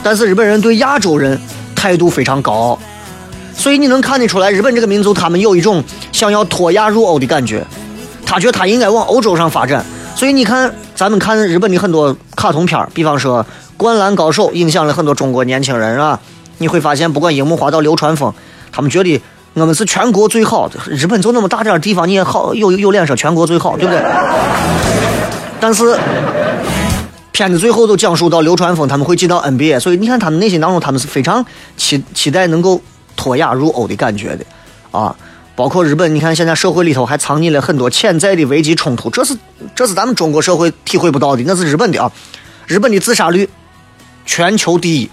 [0.02, 1.40] 但是日本人对亚洲人
[1.74, 2.78] 态度非常高傲。
[3.56, 7.66] 所以你能看得出来，日本这个民族他们有一种想要脱亚入欧的感觉，
[8.24, 9.84] 他觉得他应该往欧洲上发展。
[10.14, 13.42] 所以你看，咱们看日本的很多卡通片比方说
[13.78, 16.20] 《灌篮高手》，影响了很多中国年轻人啊。
[16.58, 18.30] 你会发现，不管樱木花道、流川枫，
[18.70, 19.18] 他们觉得
[19.54, 20.78] 我们是全国最好的。
[20.90, 24.04] 日本就那么大点地方，你也好有有脸说全国最好，对不对？
[25.58, 25.98] 但是
[27.32, 31.42] 片子最后都讲述到流川枫他们会进到 NBA，所以你看他们内心当中，他们是非常
[31.78, 32.78] 期期待能够。
[33.16, 34.44] 脱亚入欧的感觉的，
[34.90, 35.14] 啊，
[35.60, 39.36] 包括日本，你看现在社会里头还藏匿了很多潜在的危机冲突，这是
[39.74, 42.10] 这是咱们中国社会体会不到的，那是日本的啊，
[42.66, 43.46] 日本的自杀率
[44.24, 45.10] 全球第一。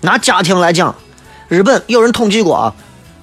[0.00, 0.92] 拿家庭来讲，
[1.46, 2.74] 日本有人统计过啊，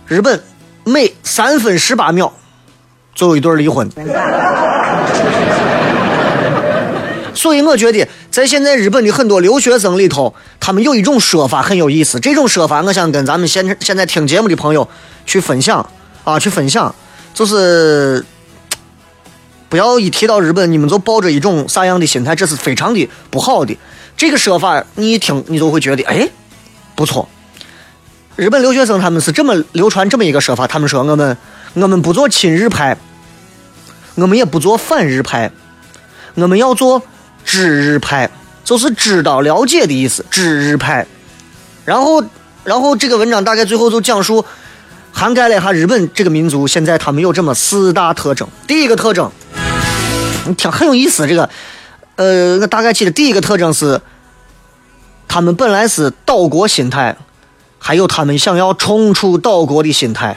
[0.08, 0.42] 日本
[0.86, 2.32] 每三分十八秒
[3.14, 3.90] 就有一对离婚，
[7.34, 12.20] 所以我觉得，在现在日本的很多留学生里头，他们有一种说法很有意思。
[12.20, 14.88] 这种说法，我想跟咱们现现在听节目的朋友
[15.26, 15.90] 去分享
[16.24, 16.94] 啊，去分享，
[17.34, 18.26] 就是
[19.70, 23.78] 不要一提到日本，你们就抱着一种啥样的心态，这是非常的不好的。
[24.18, 26.28] 这个说法，你一听，你就会觉得，哎，
[26.96, 27.30] 不错。
[28.36, 31.38] 日本留学生他们是这么流传这么一个说法，他们说我们
[31.74, 32.98] 我们不做亲日派，
[34.16, 35.52] 我们也不做反日派，
[36.36, 37.02] 我们要做
[37.52, 38.30] 知日派，
[38.64, 41.08] 就是知道了解的意思，知日派。
[41.84, 42.24] 然后，
[42.64, 44.46] 然后这个文章大概最后就讲述，
[45.12, 48.48] 涵盖了一下日本这个民族现在他们有这么四大特征。
[48.68, 49.32] 第一个特征，
[50.46, 51.50] 你听很有意思，这个，
[52.18, 54.00] 呃，我大概记得第一个特征是，
[55.28, 57.18] 他们本来是岛国心态。
[57.82, 60.36] 还有他们想要冲出岛国的心态，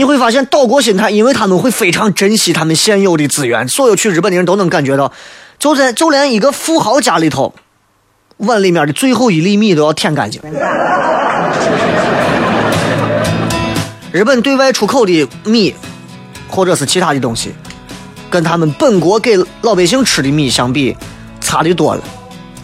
[0.00, 3.68] 你会发现岛国心态，因为他们会非常珍惜他们现有的资源。
[3.68, 5.12] 所有去日本的人都能感觉到，
[5.58, 7.52] 就在就连一个富豪家里头，
[8.38, 10.40] 碗里面的最后一粒米都要舔干净。
[14.10, 15.74] 日本对外出口的米，
[16.48, 17.52] 或者是其他的东西，
[18.30, 20.96] 跟他们本国给老百姓吃的米相比，
[21.42, 22.02] 差的多了，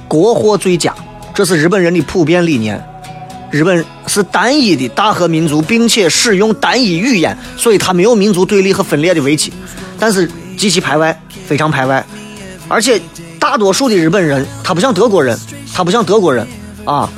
[0.08, 0.94] 国货最佳。
[1.34, 2.82] 这是日本人的普遍理念。
[3.50, 9.52] 日本是单一的大和民族，并且使用单一语言，所以它没有民族对立和分裂的危机。
[9.98, 12.04] 但是极其排外，非常排外。
[12.68, 13.00] 而且
[13.38, 15.38] 大多数的日本人，他不像德国人，
[15.72, 16.46] 他不像德国人
[16.84, 17.08] 啊。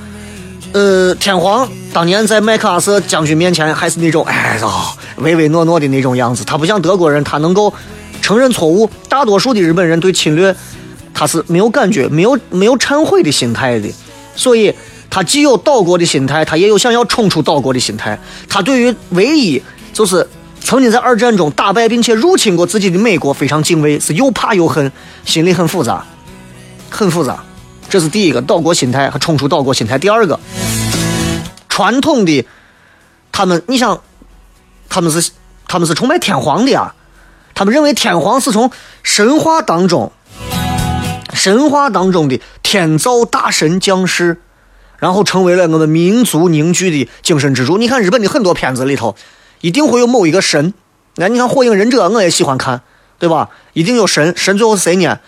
[0.72, 4.68] 呃，天皇当年在麦克阿瑟将军面前还是那种哎呀
[5.16, 7.72] 唯唯诺诺的那种样子，他不像德国人，他能够
[8.20, 8.88] 承认错误。
[9.08, 10.54] 大多数的日本人对侵略，
[11.14, 13.88] 他是没有感觉、没有没有忏悔的心态的。
[14.36, 14.72] 所以，
[15.10, 18.18] 他既有岛国的心态，他也有想要冲出岛国的心态。
[18.48, 20.28] 他对于唯一就是
[20.60, 24.92] 曾经在二战中打败并且入侵过自己的美国非常敬畏，是又怕又恨，
[25.24, 26.04] 心里很复杂，
[26.90, 27.42] 很复杂。
[27.88, 29.98] 这是第一个岛国心态和冲出岛国心态。
[29.98, 30.38] 第二个，
[31.68, 32.46] 传统的
[33.32, 33.98] 他们，你想，
[34.90, 35.30] 他们是
[35.66, 36.94] 他们是崇拜天皇的啊，
[37.54, 38.70] 他们认为天皇是从
[39.02, 40.12] 神话当中。
[41.32, 44.42] 神话当中的天造大神降世，
[44.98, 47.78] 然后成为了我们民族凝聚的精神支柱。
[47.78, 49.14] 你看日本的很多片子里头，
[49.60, 50.74] 一定会有某一个神。
[51.16, 52.80] 那你看《火影忍者》，我也喜欢看，
[53.18, 53.48] 对吧？
[53.72, 55.18] 一定有神，神最后是谁呢？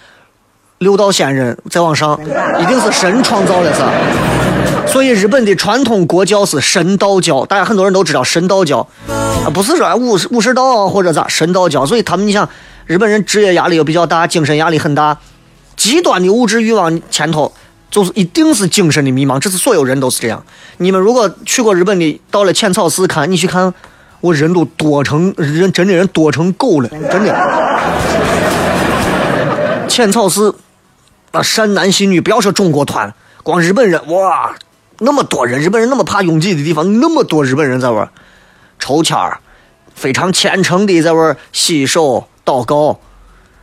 [0.78, 2.18] 六道仙人再往上，
[2.58, 8.78] 一定是神创造的，是所以日本的传统国教是神道教，大家很多人都知道神道教
[9.08, 11.84] 啊，不是说武士武士道或者咋神道教。
[11.84, 12.48] 所以他们，你想，
[12.86, 15.18] 日本人职业压力又比较大，精神压力很大。
[15.76, 17.52] 极端的物质欲望前头，
[17.90, 20.42] 就是一定是精神的迷茫，这是所有人都是这样。
[20.78, 23.74] 你们如果去过日本的，到了浅草寺看，你去看，
[24.20, 27.34] 我人都多成人，真的人多成狗了，真的。
[29.88, 30.54] 浅草寺，
[31.32, 34.54] 啊，善男信女，不要说中国团，光日本人，哇，
[35.00, 38.08] 那么多人，日本人那么怕拥挤的地方，那么多日本人在玩
[38.78, 39.40] 抽签儿，
[39.94, 43.00] 非常虔诚的在玩洗手祷告。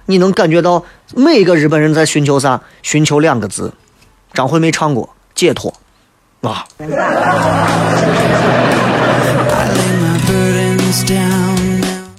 [0.07, 0.83] 你能感觉到
[1.15, 2.61] 每一个日本人在寻求啥？
[2.81, 3.73] 寻求两个字，
[4.37, 5.73] 张惠妹唱过解脱，
[6.41, 6.63] 啊。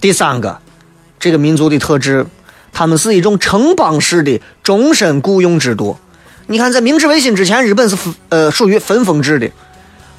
[0.01, 0.59] 第三个，
[1.21, 2.27] 这个民族的特质，
[2.73, 5.97] 他们是一种城邦式的终身雇佣制度。
[6.49, 7.97] 你看，在明治维新之前，日本是
[8.31, 9.49] 呃属于分封制的，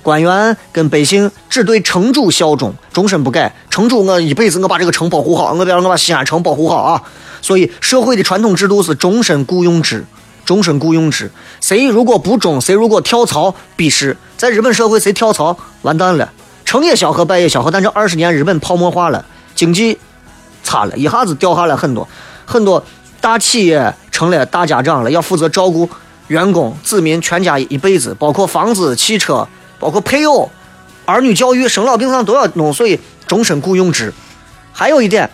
[0.02, 3.54] 官员跟百姓只对城主效忠，终身不改。
[3.70, 7.04] 城主，我一辈子我把这个城保护好，我比如我把西安城保护好啊。
[7.41, 10.06] 所以，社会的传统制度是终身雇佣制，
[10.50, 11.30] 终身雇佣制。
[11.62, 14.18] 谁如果不忠，谁如果跳槽，鄙视。
[14.36, 16.34] 在日本社会，谁跳槽完蛋了，
[16.66, 17.70] 成也萧何，败也萧何。
[17.70, 19.24] 但这二十年，日本泡沫化了，
[19.54, 20.00] 经济
[20.64, 22.08] 差了，一下子掉下来很多，
[22.47, 22.84] 很多
[23.22, 25.88] 大企业成了大家长了，要负责照顾
[26.30, 29.47] 员工、子民全家一辈子，包括房子、汽车，
[29.78, 30.50] 包括配偶、
[31.06, 32.74] 儿女教育、生老病丧都要弄。
[32.74, 34.12] 所以，终身雇佣制。
[34.74, 35.30] 还有一点，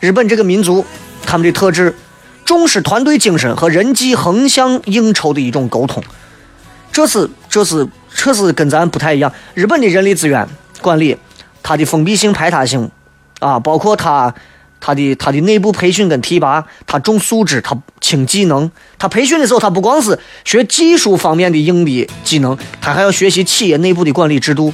[0.00, 0.82] 日本这个民族。
[1.24, 1.96] 他们的特质，
[2.44, 6.02] 重视团队精神和人际横向应酬的一种沟通，
[6.92, 9.32] 这是这是这是跟咱不太一样。
[9.54, 10.46] 日本的人力资源
[10.80, 11.16] 管理，
[11.62, 12.90] 它的封闭性、排他性，
[13.38, 14.34] 啊，包括它
[14.80, 18.70] 它的它的内部培训跟提拔，它重素质，它轻技能。
[18.98, 24.72] 它培训的时候，它不光是学技术方面的硬的技能，它还要学习企业内部的管理制度。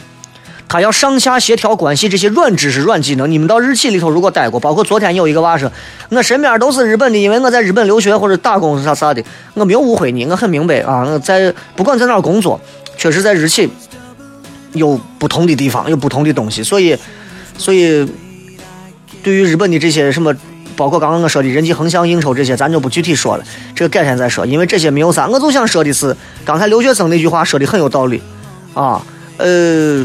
[0.68, 5.72] 他要上下协调关系，这些软知识、软技能，你们到日企里头如果待过，包括昨天有一个娃说，
[6.10, 11.18] 我身边都是日本的，因为我在日本留学或者打工啥啥的，我没有误会你，我很明白啊。
[11.24, 12.60] 在不管在哪儿工作，
[12.98, 13.68] 确实在日企
[14.74, 16.94] 有不同的地方，有不同的东西，所以，
[17.56, 18.06] 所以
[19.22, 20.34] 对于日本的这些什么
[20.76, 23.44] 包括刚刚我说的人际横向应酬这些，咱就不具体说了，
[23.74, 25.26] 这个改天再说，因为这些没有啥。
[25.26, 26.14] 我就想说的是，
[26.44, 28.20] 刚才留学生那句话说的很有道理
[28.74, 29.02] 啊，
[29.38, 30.04] 呃，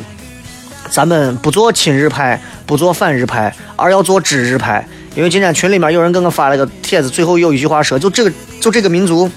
[0.89, 4.87] 咱们不做亲日派，不做反日派，而要做知日派。
[5.15, 9.29] 因为今天群里面有人给我发了个帖子，最后有一句话说，就这个，就这个民族，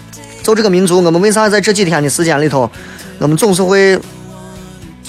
[0.42, 2.70] 就这个民族，我们为啥在这几天的时间里头，
[3.18, 3.98] 我们总是会，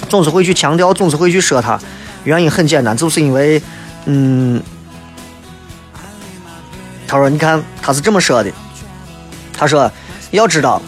[0.08, 1.78] 总是会去强调，总是会去说它？
[2.24, 3.62] 原因很简单，就是因为，
[4.04, 4.60] 嗯，
[7.06, 8.50] 他说，你看他是这么说的，
[9.56, 9.90] 他说，
[10.32, 10.82] 要知道，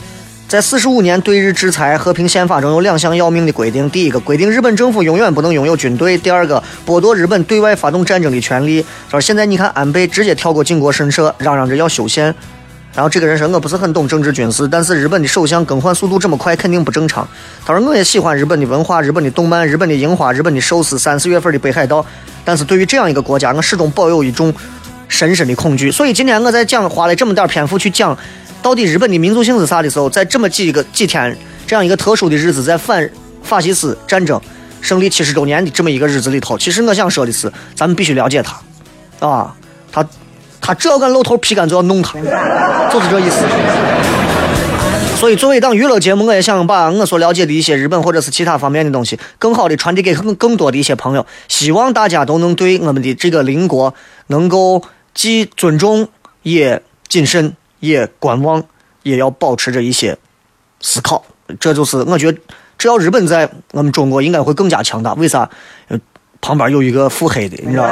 [0.50, 8.84] 在四十五年对日制裁和平宪法中有两项要命的规定：第一个，规定日本政府永远不能拥有军队；第二个，剥夺日本对外发动战争的权利。
[9.08, 12.34] 他说，现在你看安倍直接跳过靖国神社，嚷嚷着要修宪。
[12.92, 17.24] 然后这个人说，我不是很懂政治军事，但是日本的首相更换速度这么快，肯定不正常。
[17.64, 22.04] 他说，我也喜欢日本的文化、日本的动漫、日本的樱花、日本的寿司、三四月份的北海道，
[22.44, 24.52] 但是对于这样一个国家，我始终抱有一种
[25.06, 25.92] 深深的恐惧。
[25.92, 28.18] 所以今天我在讲，花了这么点篇幅去讲，
[28.62, 31.36] 到底日本的民族性是啥的时候，在这么几个几天
[31.66, 33.10] 这样一个特殊的日子，在反
[33.42, 34.40] 法西斯战争
[34.80, 39.54] 胜利七十周年的这么一个日子里头，其实我想说的是，咱们必须了解他，啊，
[39.90, 40.06] 他。
[40.62, 42.12] 他只要敢露头，皮干就要弄他，
[42.92, 43.38] 就是这意思。
[45.16, 51.24] 所以，作为一档娱乐节目，我也想把我所了解的一些日本或者是其他方面的东西，更好的传递给更更多的一些朋友。
[51.48, 53.94] 希望大家都能对我们的这个邻国
[54.26, 54.82] 能够
[55.14, 56.08] 既尊重，
[56.42, 58.62] 也谨慎，也观望，
[59.02, 60.16] 也要保持着一些
[60.80, 61.24] 思考。
[61.58, 62.38] 这就是我觉得，
[62.78, 65.12] 只要日本在，我们中国应该会更加强大。
[65.14, 65.50] 为啥？
[66.42, 67.90] 旁边有一个腹黑的，你知道吗？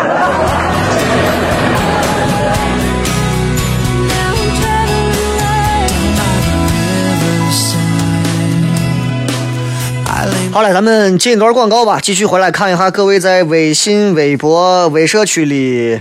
[10.50, 16.00] 好了，咱们进一段广告吧，继续回来看一下各位在微信、微博、微社区里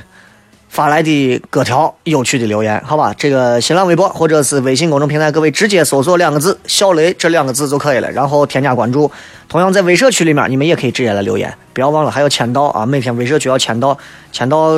[0.77, 3.11] 发来的各条有趣的留言，好吧？
[3.17, 9.09] 这个新浪微博或者是微信公众平台，各位直接搜索两个字“小雷”这两个字就可以了，然后添加关注。
[9.49, 12.85] 同样在微社区里面，你们也可以直接来留言，不要忘了还要签到啊！
[12.85, 13.97] 每天微社区要签到，
[14.31, 14.69] 签到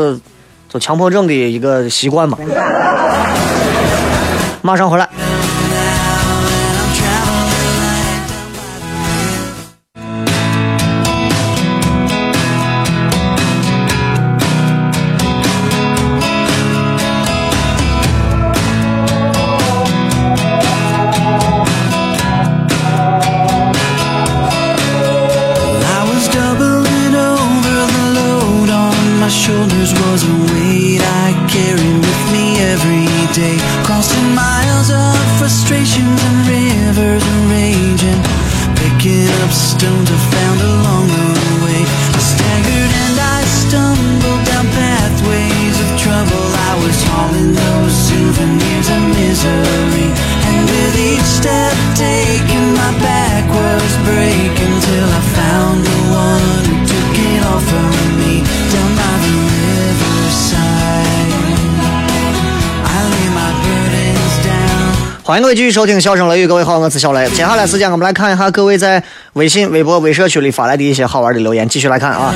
[0.69, 2.37] 就强迫症的一个习惯嘛。
[4.61, 5.09] 马上回来。
[65.29, 67.29] 欢迎各位继续收听《笑声雷雨》，各位好，我是小雷。
[67.29, 69.03] 接下来时间，我们来看一下各位在
[69.33, 72.33] 微信、微博、微社区里发来的一些好玩的留言，继续来看啊。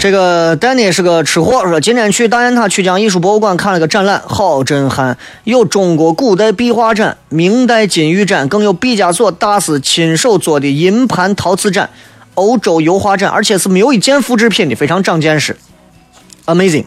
[0.00, 11.88] 这个 Danny 是个吃货，说今天去大雁塔曲江艺术博物馆看了个展览，好震撼，有中国古代壁画展、明代金玉展，更有毕加索大师亲手做的银盘陶瓷展。
[12.34, 15.56] 欧洲油画展，而且是没有一件复制品的，非常长见识
[16.46, 16.84] ，amazing！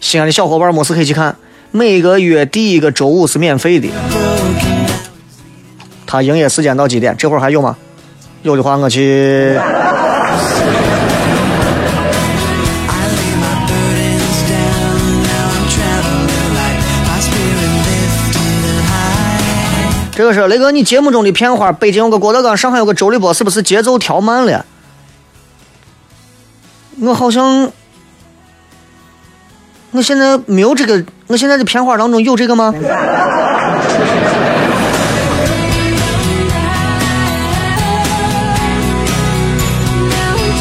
[0.00, 1.36] 西安的小伙伴没事可以去看，
[1.70, 3.88] 每个月第一个周五是免费的。
[6.06, 7.14] 他营业时间到几点？
[7.16, 7.76] 这会儿还有吗？
[8.42, 9.58] 有的话我去。
[20.20, 24.66] 这个是雷哥，你节目中的片花，北京有个郭德纲，上海有个周立波，是不是节奏调慢了？
[27.00, 27.72] 我好像，
[29.92, 32.74] 我现在没有这个，我现在的片花当中有这个吗？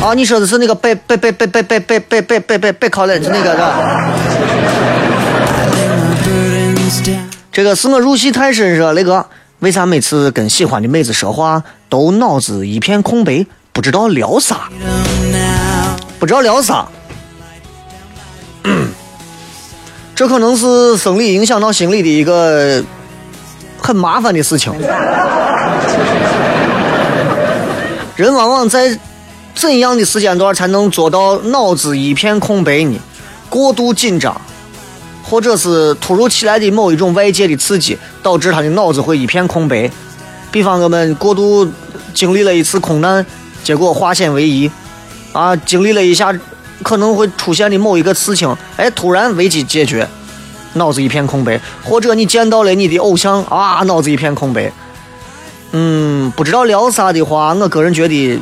[0.02, 4.08] 啊，你说的是那个北北北北北北北北北北北北考的，是那个是吧？
[7.52, 9.26] 这个是我入戏太深，是吧，雷哥？
[9.60, 14.70] 为啥每次跟喜欢的妹子说话都脑子一片空白，不知道聊啥？
[16.18, 16.88] 不知道聊啥？
[20.16, 22.82] 这可能是生理影响到心理的一个
[23.78, 24.74] 很麻烦的事情。
[28.16, 28.98] 人往往在
[29.56, 32.98] 怎样的时间段才能做到脑子一片空白呢？
[33.50, 34.40] 过度紧张，
[35.30, 39.90] 或者是突如其来的某一种外界的刺激，导致他的脑子会一片空白。
[40.52, 41.72] 比方我们过度
[42.14, 43.24] 经历了一次空难，
[43.64, 44.70] 结果化险为夷，
[45.32, 46.34] 啊，经历了一下
[46.82, 50.08] 可能会出现的某一个事情，哎，突然危机解决，
[50.74, 54.72] 脑子一片空白；或者你见到了你的偶像，啊，脑子一片空白。
[55.72, 58.40] 嗯，不知道聊啥的话，我个人觉得，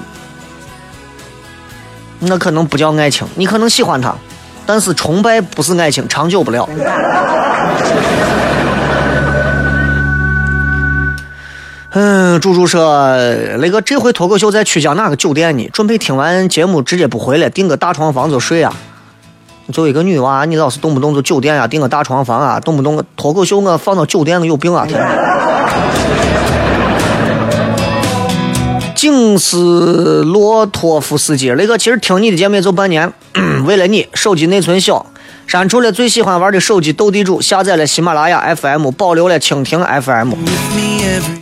[2.20, 3.28] 那可能不叫爱情。
[3.36, 4.16] 你可能喜欢他，
[4.68, 6.70] 但是崇拜不是爱情，长久不了。
[11.92, 13.16] 嗯，猪猪说，
[13.60, 15.68] 那个这回脱口秀在曲江哪个酒店呢？
[15.74, 18.72] 准备听完节目直接不回来，订个大床房就睡啊。
[19.74, 24.86] 作为一个女娃，你老是动不动就酒店啊，订个大床房啊，动不动脱口秀我放到酒店，我有病啊！
[24.86, 25.02] 天。
[28.98, 33.14] 景斯洛托夫斯基，那个其实听你的节目也就半年，
[33.68, 35.06] 为了你手机内存小，
[35.46, 40.34] 删除了最喜欢玩的手机斗地主，下载了喜马拉雅 FM，保留了蜻蜓 FM，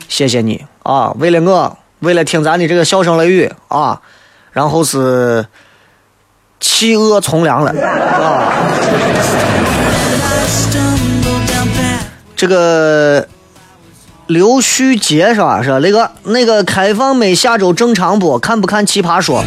[0.10, 1.14] 谢谢你啊！
[1.18, 4.02] 为了我，为了听咱的这个笑声雷雨啊，
[4.52, 5.46] 然后是
[6.60, 8.52] 弃恶从良了啊！
[12.36, 13.26] 这个。
[14.28, 15.62] 刘旭杰是吧？
[15.62, 18.40] 是那个那个开放妹下周正常不？
[18.40, 19.44] 看不看奇葩说？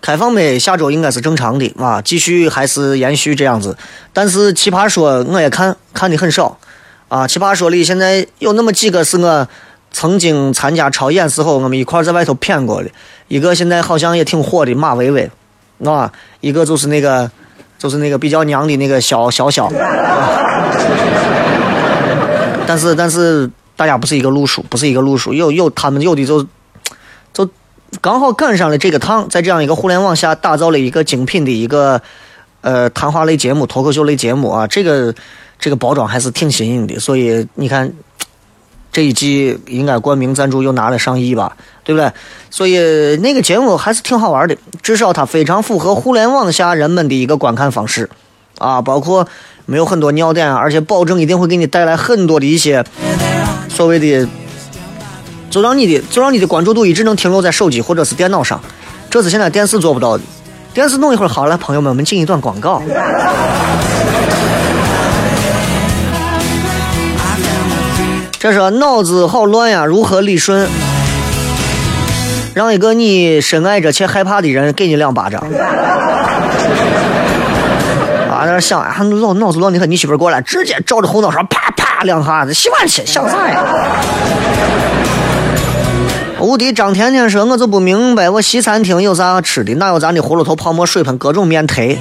[0.00, 3.76] 开放妹下周应该是正常的啊，继续还是延续这样子。
[4.12, 6.56] 但是奇葩说我也看看的很少
[7.08, 7.28] 啊。
[7.28, 9.46] 奇葩说里现在有那么几个是我
[9.90, 12.90] 曾经参加超演时候我们一块在外头谝过的，
[13.28, 15.30] 一个现在好像也挺火的马薇薇，
[15.84, 17.30] 啊，一个就是那个
[17.78, 19.70] 就是那个比较娘的那个小小小。
[22.66, 25.32] 但是但是大家不是一个路数，不是一个路数。
[25.34, 26.46] 有有他们有的就
[27.32, 27.48] 就
[28.00, 32.00] 刚好赶上了这个趟，在这样一个互联网下打造了一个精品的一个
[32.60, 34.66] 呃谈话类节目、脱口秀类节目啊。
[34.66, 35.14] 这个
[35.58, 37.92] 这个包装还是挺新颖的，所以你看
[38.90, 42.12] 这一季应该冠名赞助又拿了上亿吧，对不对？
[42.50, 48.08] 所以那个节目还是挺好玩的，至少它非常符合互联网下人们的一个观看方式
[48.58, 49.26] 啊，包括。
[49.66, 52.84] 没有很多尿点，而且保证一定会给你带来很多的一些
[53.68, 54.28] 所谓的，
[55.50, 58.60] 就让你的就让你的关注度一直能停留在手机或者是电脑上，
[59.08, 60.24] 这是现在电视做不到的。
[60.74, 62.82] 电视弄一会儿好了，朋友们，我们进一段广告。
[68.38, 70.68] 这是脑子好乱呀，如何理顺？
[72.54, 75.44] 让一个你深爱着且害怕的人给你两巴掌。
[78.46, 79.90] 在那想，还老脑子乱的很。
[79.90, 83.64] 你媳妇过来，直接照着后脑勺啪啪两下子，喜欢去想啥呀？
[86.42, 89.72] 无敌张甜甜说：“我就不明白，我西餐厅有啥吃的？
[89.76, 91.96] 哪有咱的葫芦头、泡沫、水盆、各种面忒？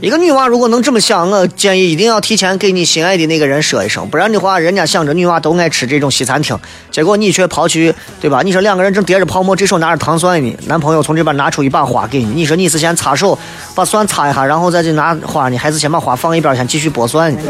[0.00, 6.56] 一个女娃如果能这么想，我建议一定要提前给你心爱的那个人说一声，不然的话，人家想着女娃都爱吃这种西餐厅，
[6.92, 8.42] 结果你却跑去，对吧？
[8.44, 13.36] 你说两个人正叠着泡沫，这手拿着糖蒜呢，男朋友从这边拿出一把花给你，你说你是先擦手
[13.74, 17.40] 把蒜擦一下，然后再去拿花呢，还是先把花放一边，先继续剥蒜呢？”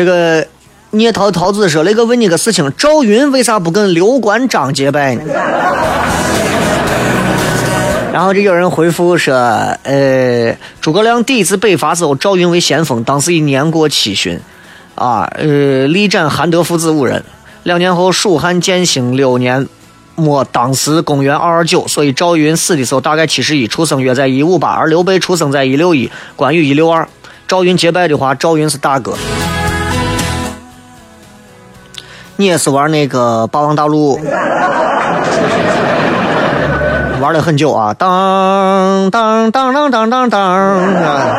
[0.00, 0.46] 这个
[0.92, 5.20] 聂桃桃子说：“那个问你个事情，赵云为啥不跟刘关张结拜呢？”
[8.10, 9.34] 然后就有人回复说
[9.84, 14.40] ：“呃，诸葛亮第一次北伐时候，赵云为先锋，当时已年过七旬，
[14.94, 17.22] 啊，呃，力斩韩德父子五人。
[17.64, 19.68] 两年后，蜀汉建兴六年
[20.14, 27.06] 末，当时公元二二九，所以赵云死的时候大概七十一，出生约在一五八，而刘备出生在一六一，关羽一六二。
[27.46, 29.14] 赵云结拜的话，赵云是大哥。”
[32.40, 34.18] 你也是玩那个《霸王大陆》，
[37.20, 37.92] 玩了很久啊！
[37.92, 41.36] 当当当当当当当啊！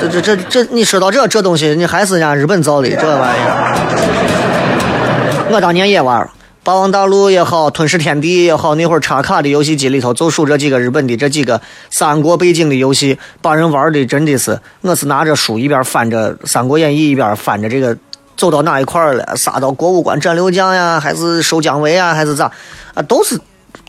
[0.00, 3.76] 这这这这，你说到这这东西，你还是人家日本造的这玩意儿。
[5.52, 6.20] 我当年也玩
[6.64, 17.96] 《霸王大陆》也好，《吞噬天地》也好，那会儿插卡的游戏机里头就数这几个日本的这几个三国背景的游戏，把人玩的真的是，我是拿着书一边翻着《三国演义》，一边翻着这个。
[18.38, 19.36] 走到哪一块儿了？
[19.36, 22.50] 杀到过五关斩六将呀，还是收姜维啊，还是咋？
[22.94, 23.38] 啊，都是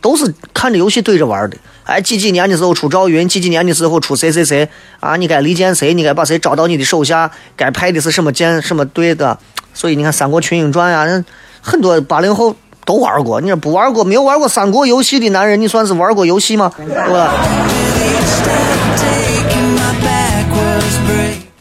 [0.02, 1.56] 都是看着游戏对着玩的。
[1.84, 4.68] 哎，几几年的时候出赵云，几几年的时候出谁谁谁
[5.00, 5.16] 啊？
[5.16, 5.94] 你该离间谁？
[5.94, 7.30] 你该把谁招到你的手下？
[7.56, 9.38] 该派的是什么剑什么队的？
[9.74, 11.24] 所以你看《三国群英传》呀，
[11.62, 13.40] 很多八零后都玩过。
[13.40, 16.72] 你说不玩过，没有玩过三国游戏的男人，你算是玩过游戏吗？
[16.76, 17.34] 对吧？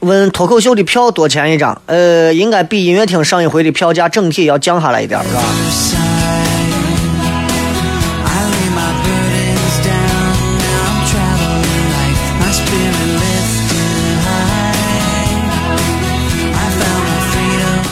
[0.00, 1.82] 问脱口秀的票多钱一张？
[1.86, 5.42] 呃，应该比音乐厅上一回的票价整体要降下来一点，是吧？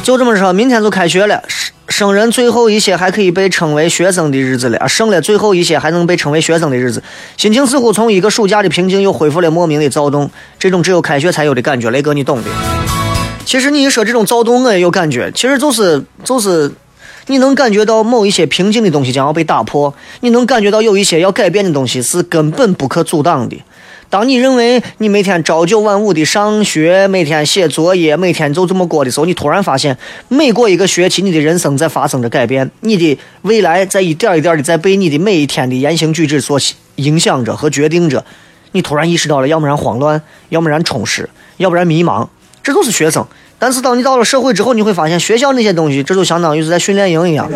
[0.03, 1.43] 就这么说，明天就开学了，
[1.89, 7.03] 生人最后一些还可以被称为学生的日子了，啊，剩了最后一些还能被称为学生的日子，
[7.37, 12.51] 心情似乎从一个暑假的平静又恢复了莫名的躁动，这种只有开学才有的感觉，雷哥你懂的。
[13.45, 16.73] 其实你一说这种躁动，我也有感觉，其实就是就是。
[17.29, 23.57] 你能感觉到某一些平静的东西将要被打破，你能感觉到有一些要改变的东西是根本不可阻挡的。
[24.09, 29.97] 当你认为你每天朝九晚五的上学，每天写作业，每天就这么过的时候，你突然发现，
[30.29, 36.59] 每过一个学期，你的人生在发生着改变，你的未来在一点一点的在被你的每一天的言行举止所
[36.97, 38.25] 影响着和决定着。
[38.73, 42.29] 你突然意识到了，要不然慌乱，要不然充实，要不然迷茫，
[42.63, 43.27] 这都是学生。
[43.59, 47.51] 但是当你到了社会之后，你会发现学校那些东西，这就相当于是在训练营一样。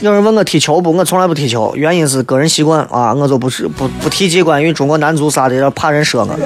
[0.00, 0.92] 有人问我踢球不？
[0.92, 6.38] 我从来不踢球，原因是个人习惯啊，我就不是不不提及关于中国男足啥的，怕人说我。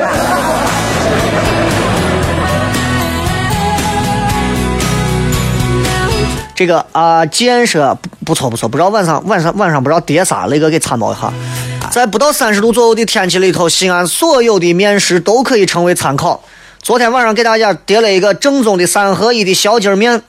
[6.55, 11.31] 这个啊，建设不不错不错，不知道晚上晚上晚上不知道叠啥，雷哥给参谋一下。
[11.91, 16.43] 在不到三十度左右的天气里头，西安所有的面食都可以成为参考。
[16.81, 20.23] 昨天晚上给大家叠了一个正宗的三合一的小鸡面，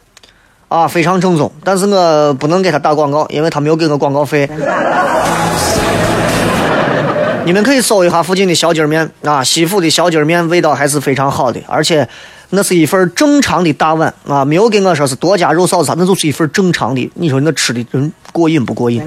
[0.74, 1.52] 啊，非常正宗。
[1.64, 4.50] 但是我不能给他打广告，因为他没有给我广告费。
[7.46, 12.08] 你们可以搜一下附近的小鸡儿面啊，西府的小鸡儿面味道还是非常好的，而且
[12.50, 17.12] 那是一份正常的大碗啊，没有给我说是多加肉臊子，那就是一份正常的。
[17.14, 19.00] 你说那吃的人过瘾不过瘾？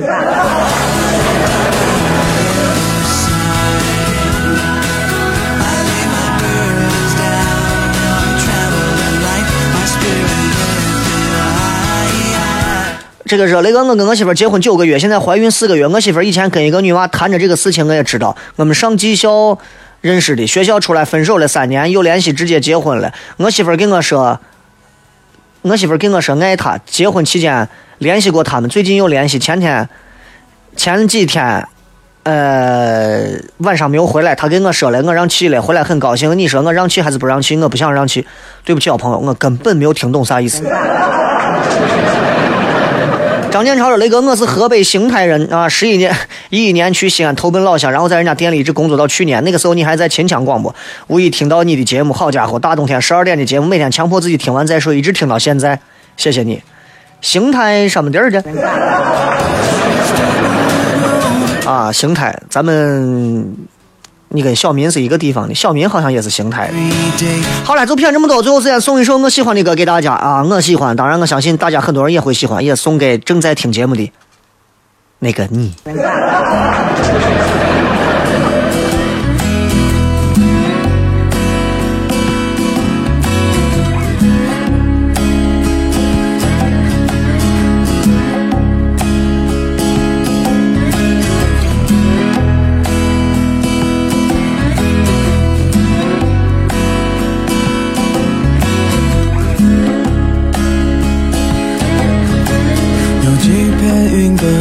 [13.26, 15.84] 这个是雷哥，我跟我媳妇结婚九个月，现在怀孕四个月。
[15.88, 18.36] 我媳妇以前跟一个女娃谈着这个事情，我也知道。
[18.54, 19.58] 我们上技校
[20.00, 23.12] 认识的，学校出来分手了三年，有联系，直接结婚了。
[23.38, 24.38] 我媳妇跟我说，
[25.62, 27.68] 我媳妇跟我说爱他，结婚期间
[27.98, 29.40] 联系过他们，最近又联系。
[29.40, 29.88] 前天
[30.76, 31.66] 前几天，
[32.22, 36.38] 呃，晚上没有回来，他跟我说了，我让气了，回来很高兴。
[36.38, 37.56] 你说我让气还是不让气？
[37.56, 38.24] 我不想让气。
[38.64, 40.62] 对不起啊，朋友，我根本没有听懂啥意思。
[43.50, 46.14] 张建超说：“雷哥，我是河北邢台人啊，十一年
[46.50, 49.42] 一一年去西安投奔老乡，然后在人家店里一直工作到去年。
[49.44, 50.74] 那个时候你还在秦腔广播，
[51.06, 55.80] 无意听到你的节目，好家伙，大冬天十二点的节目，每天强迫自己听完再睡，一直听到现在，
[56.16, 56.62] 谢谢你。
[57.22, 58.44] 邢台什么地儿的？
[61.64, 63.56] 啊，邢台，咱们
[64.36, 66.74] 你跟小民是一个地方的，小民好像也是邢台的。
[67.64, 68.42] 好了，就骗这么多。
[68.42, 74.12] 最后时间送一首我喜欢的歌给大家啊，我喜欢，当然我相信大家很多人也会喜欢，也送给正在听节目的
[75.20, 75.72] 那个你。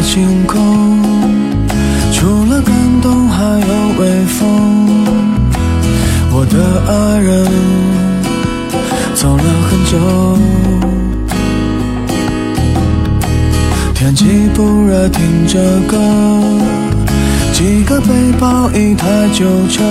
[0.06, 1.00] 云的晴空，
[2.14, 3.68] 除了感动还有
[4.00, 4.40] 微风。
[6.32, 6.54] 我的
[6.88, 7.48] 爱人
[9.16, 9.98] 走了很久，
[13.94, 15.98] 天气不热，听着歌，
[17.52, 18.08] 几个背
[18.40, 19.84] 包，一台旧车。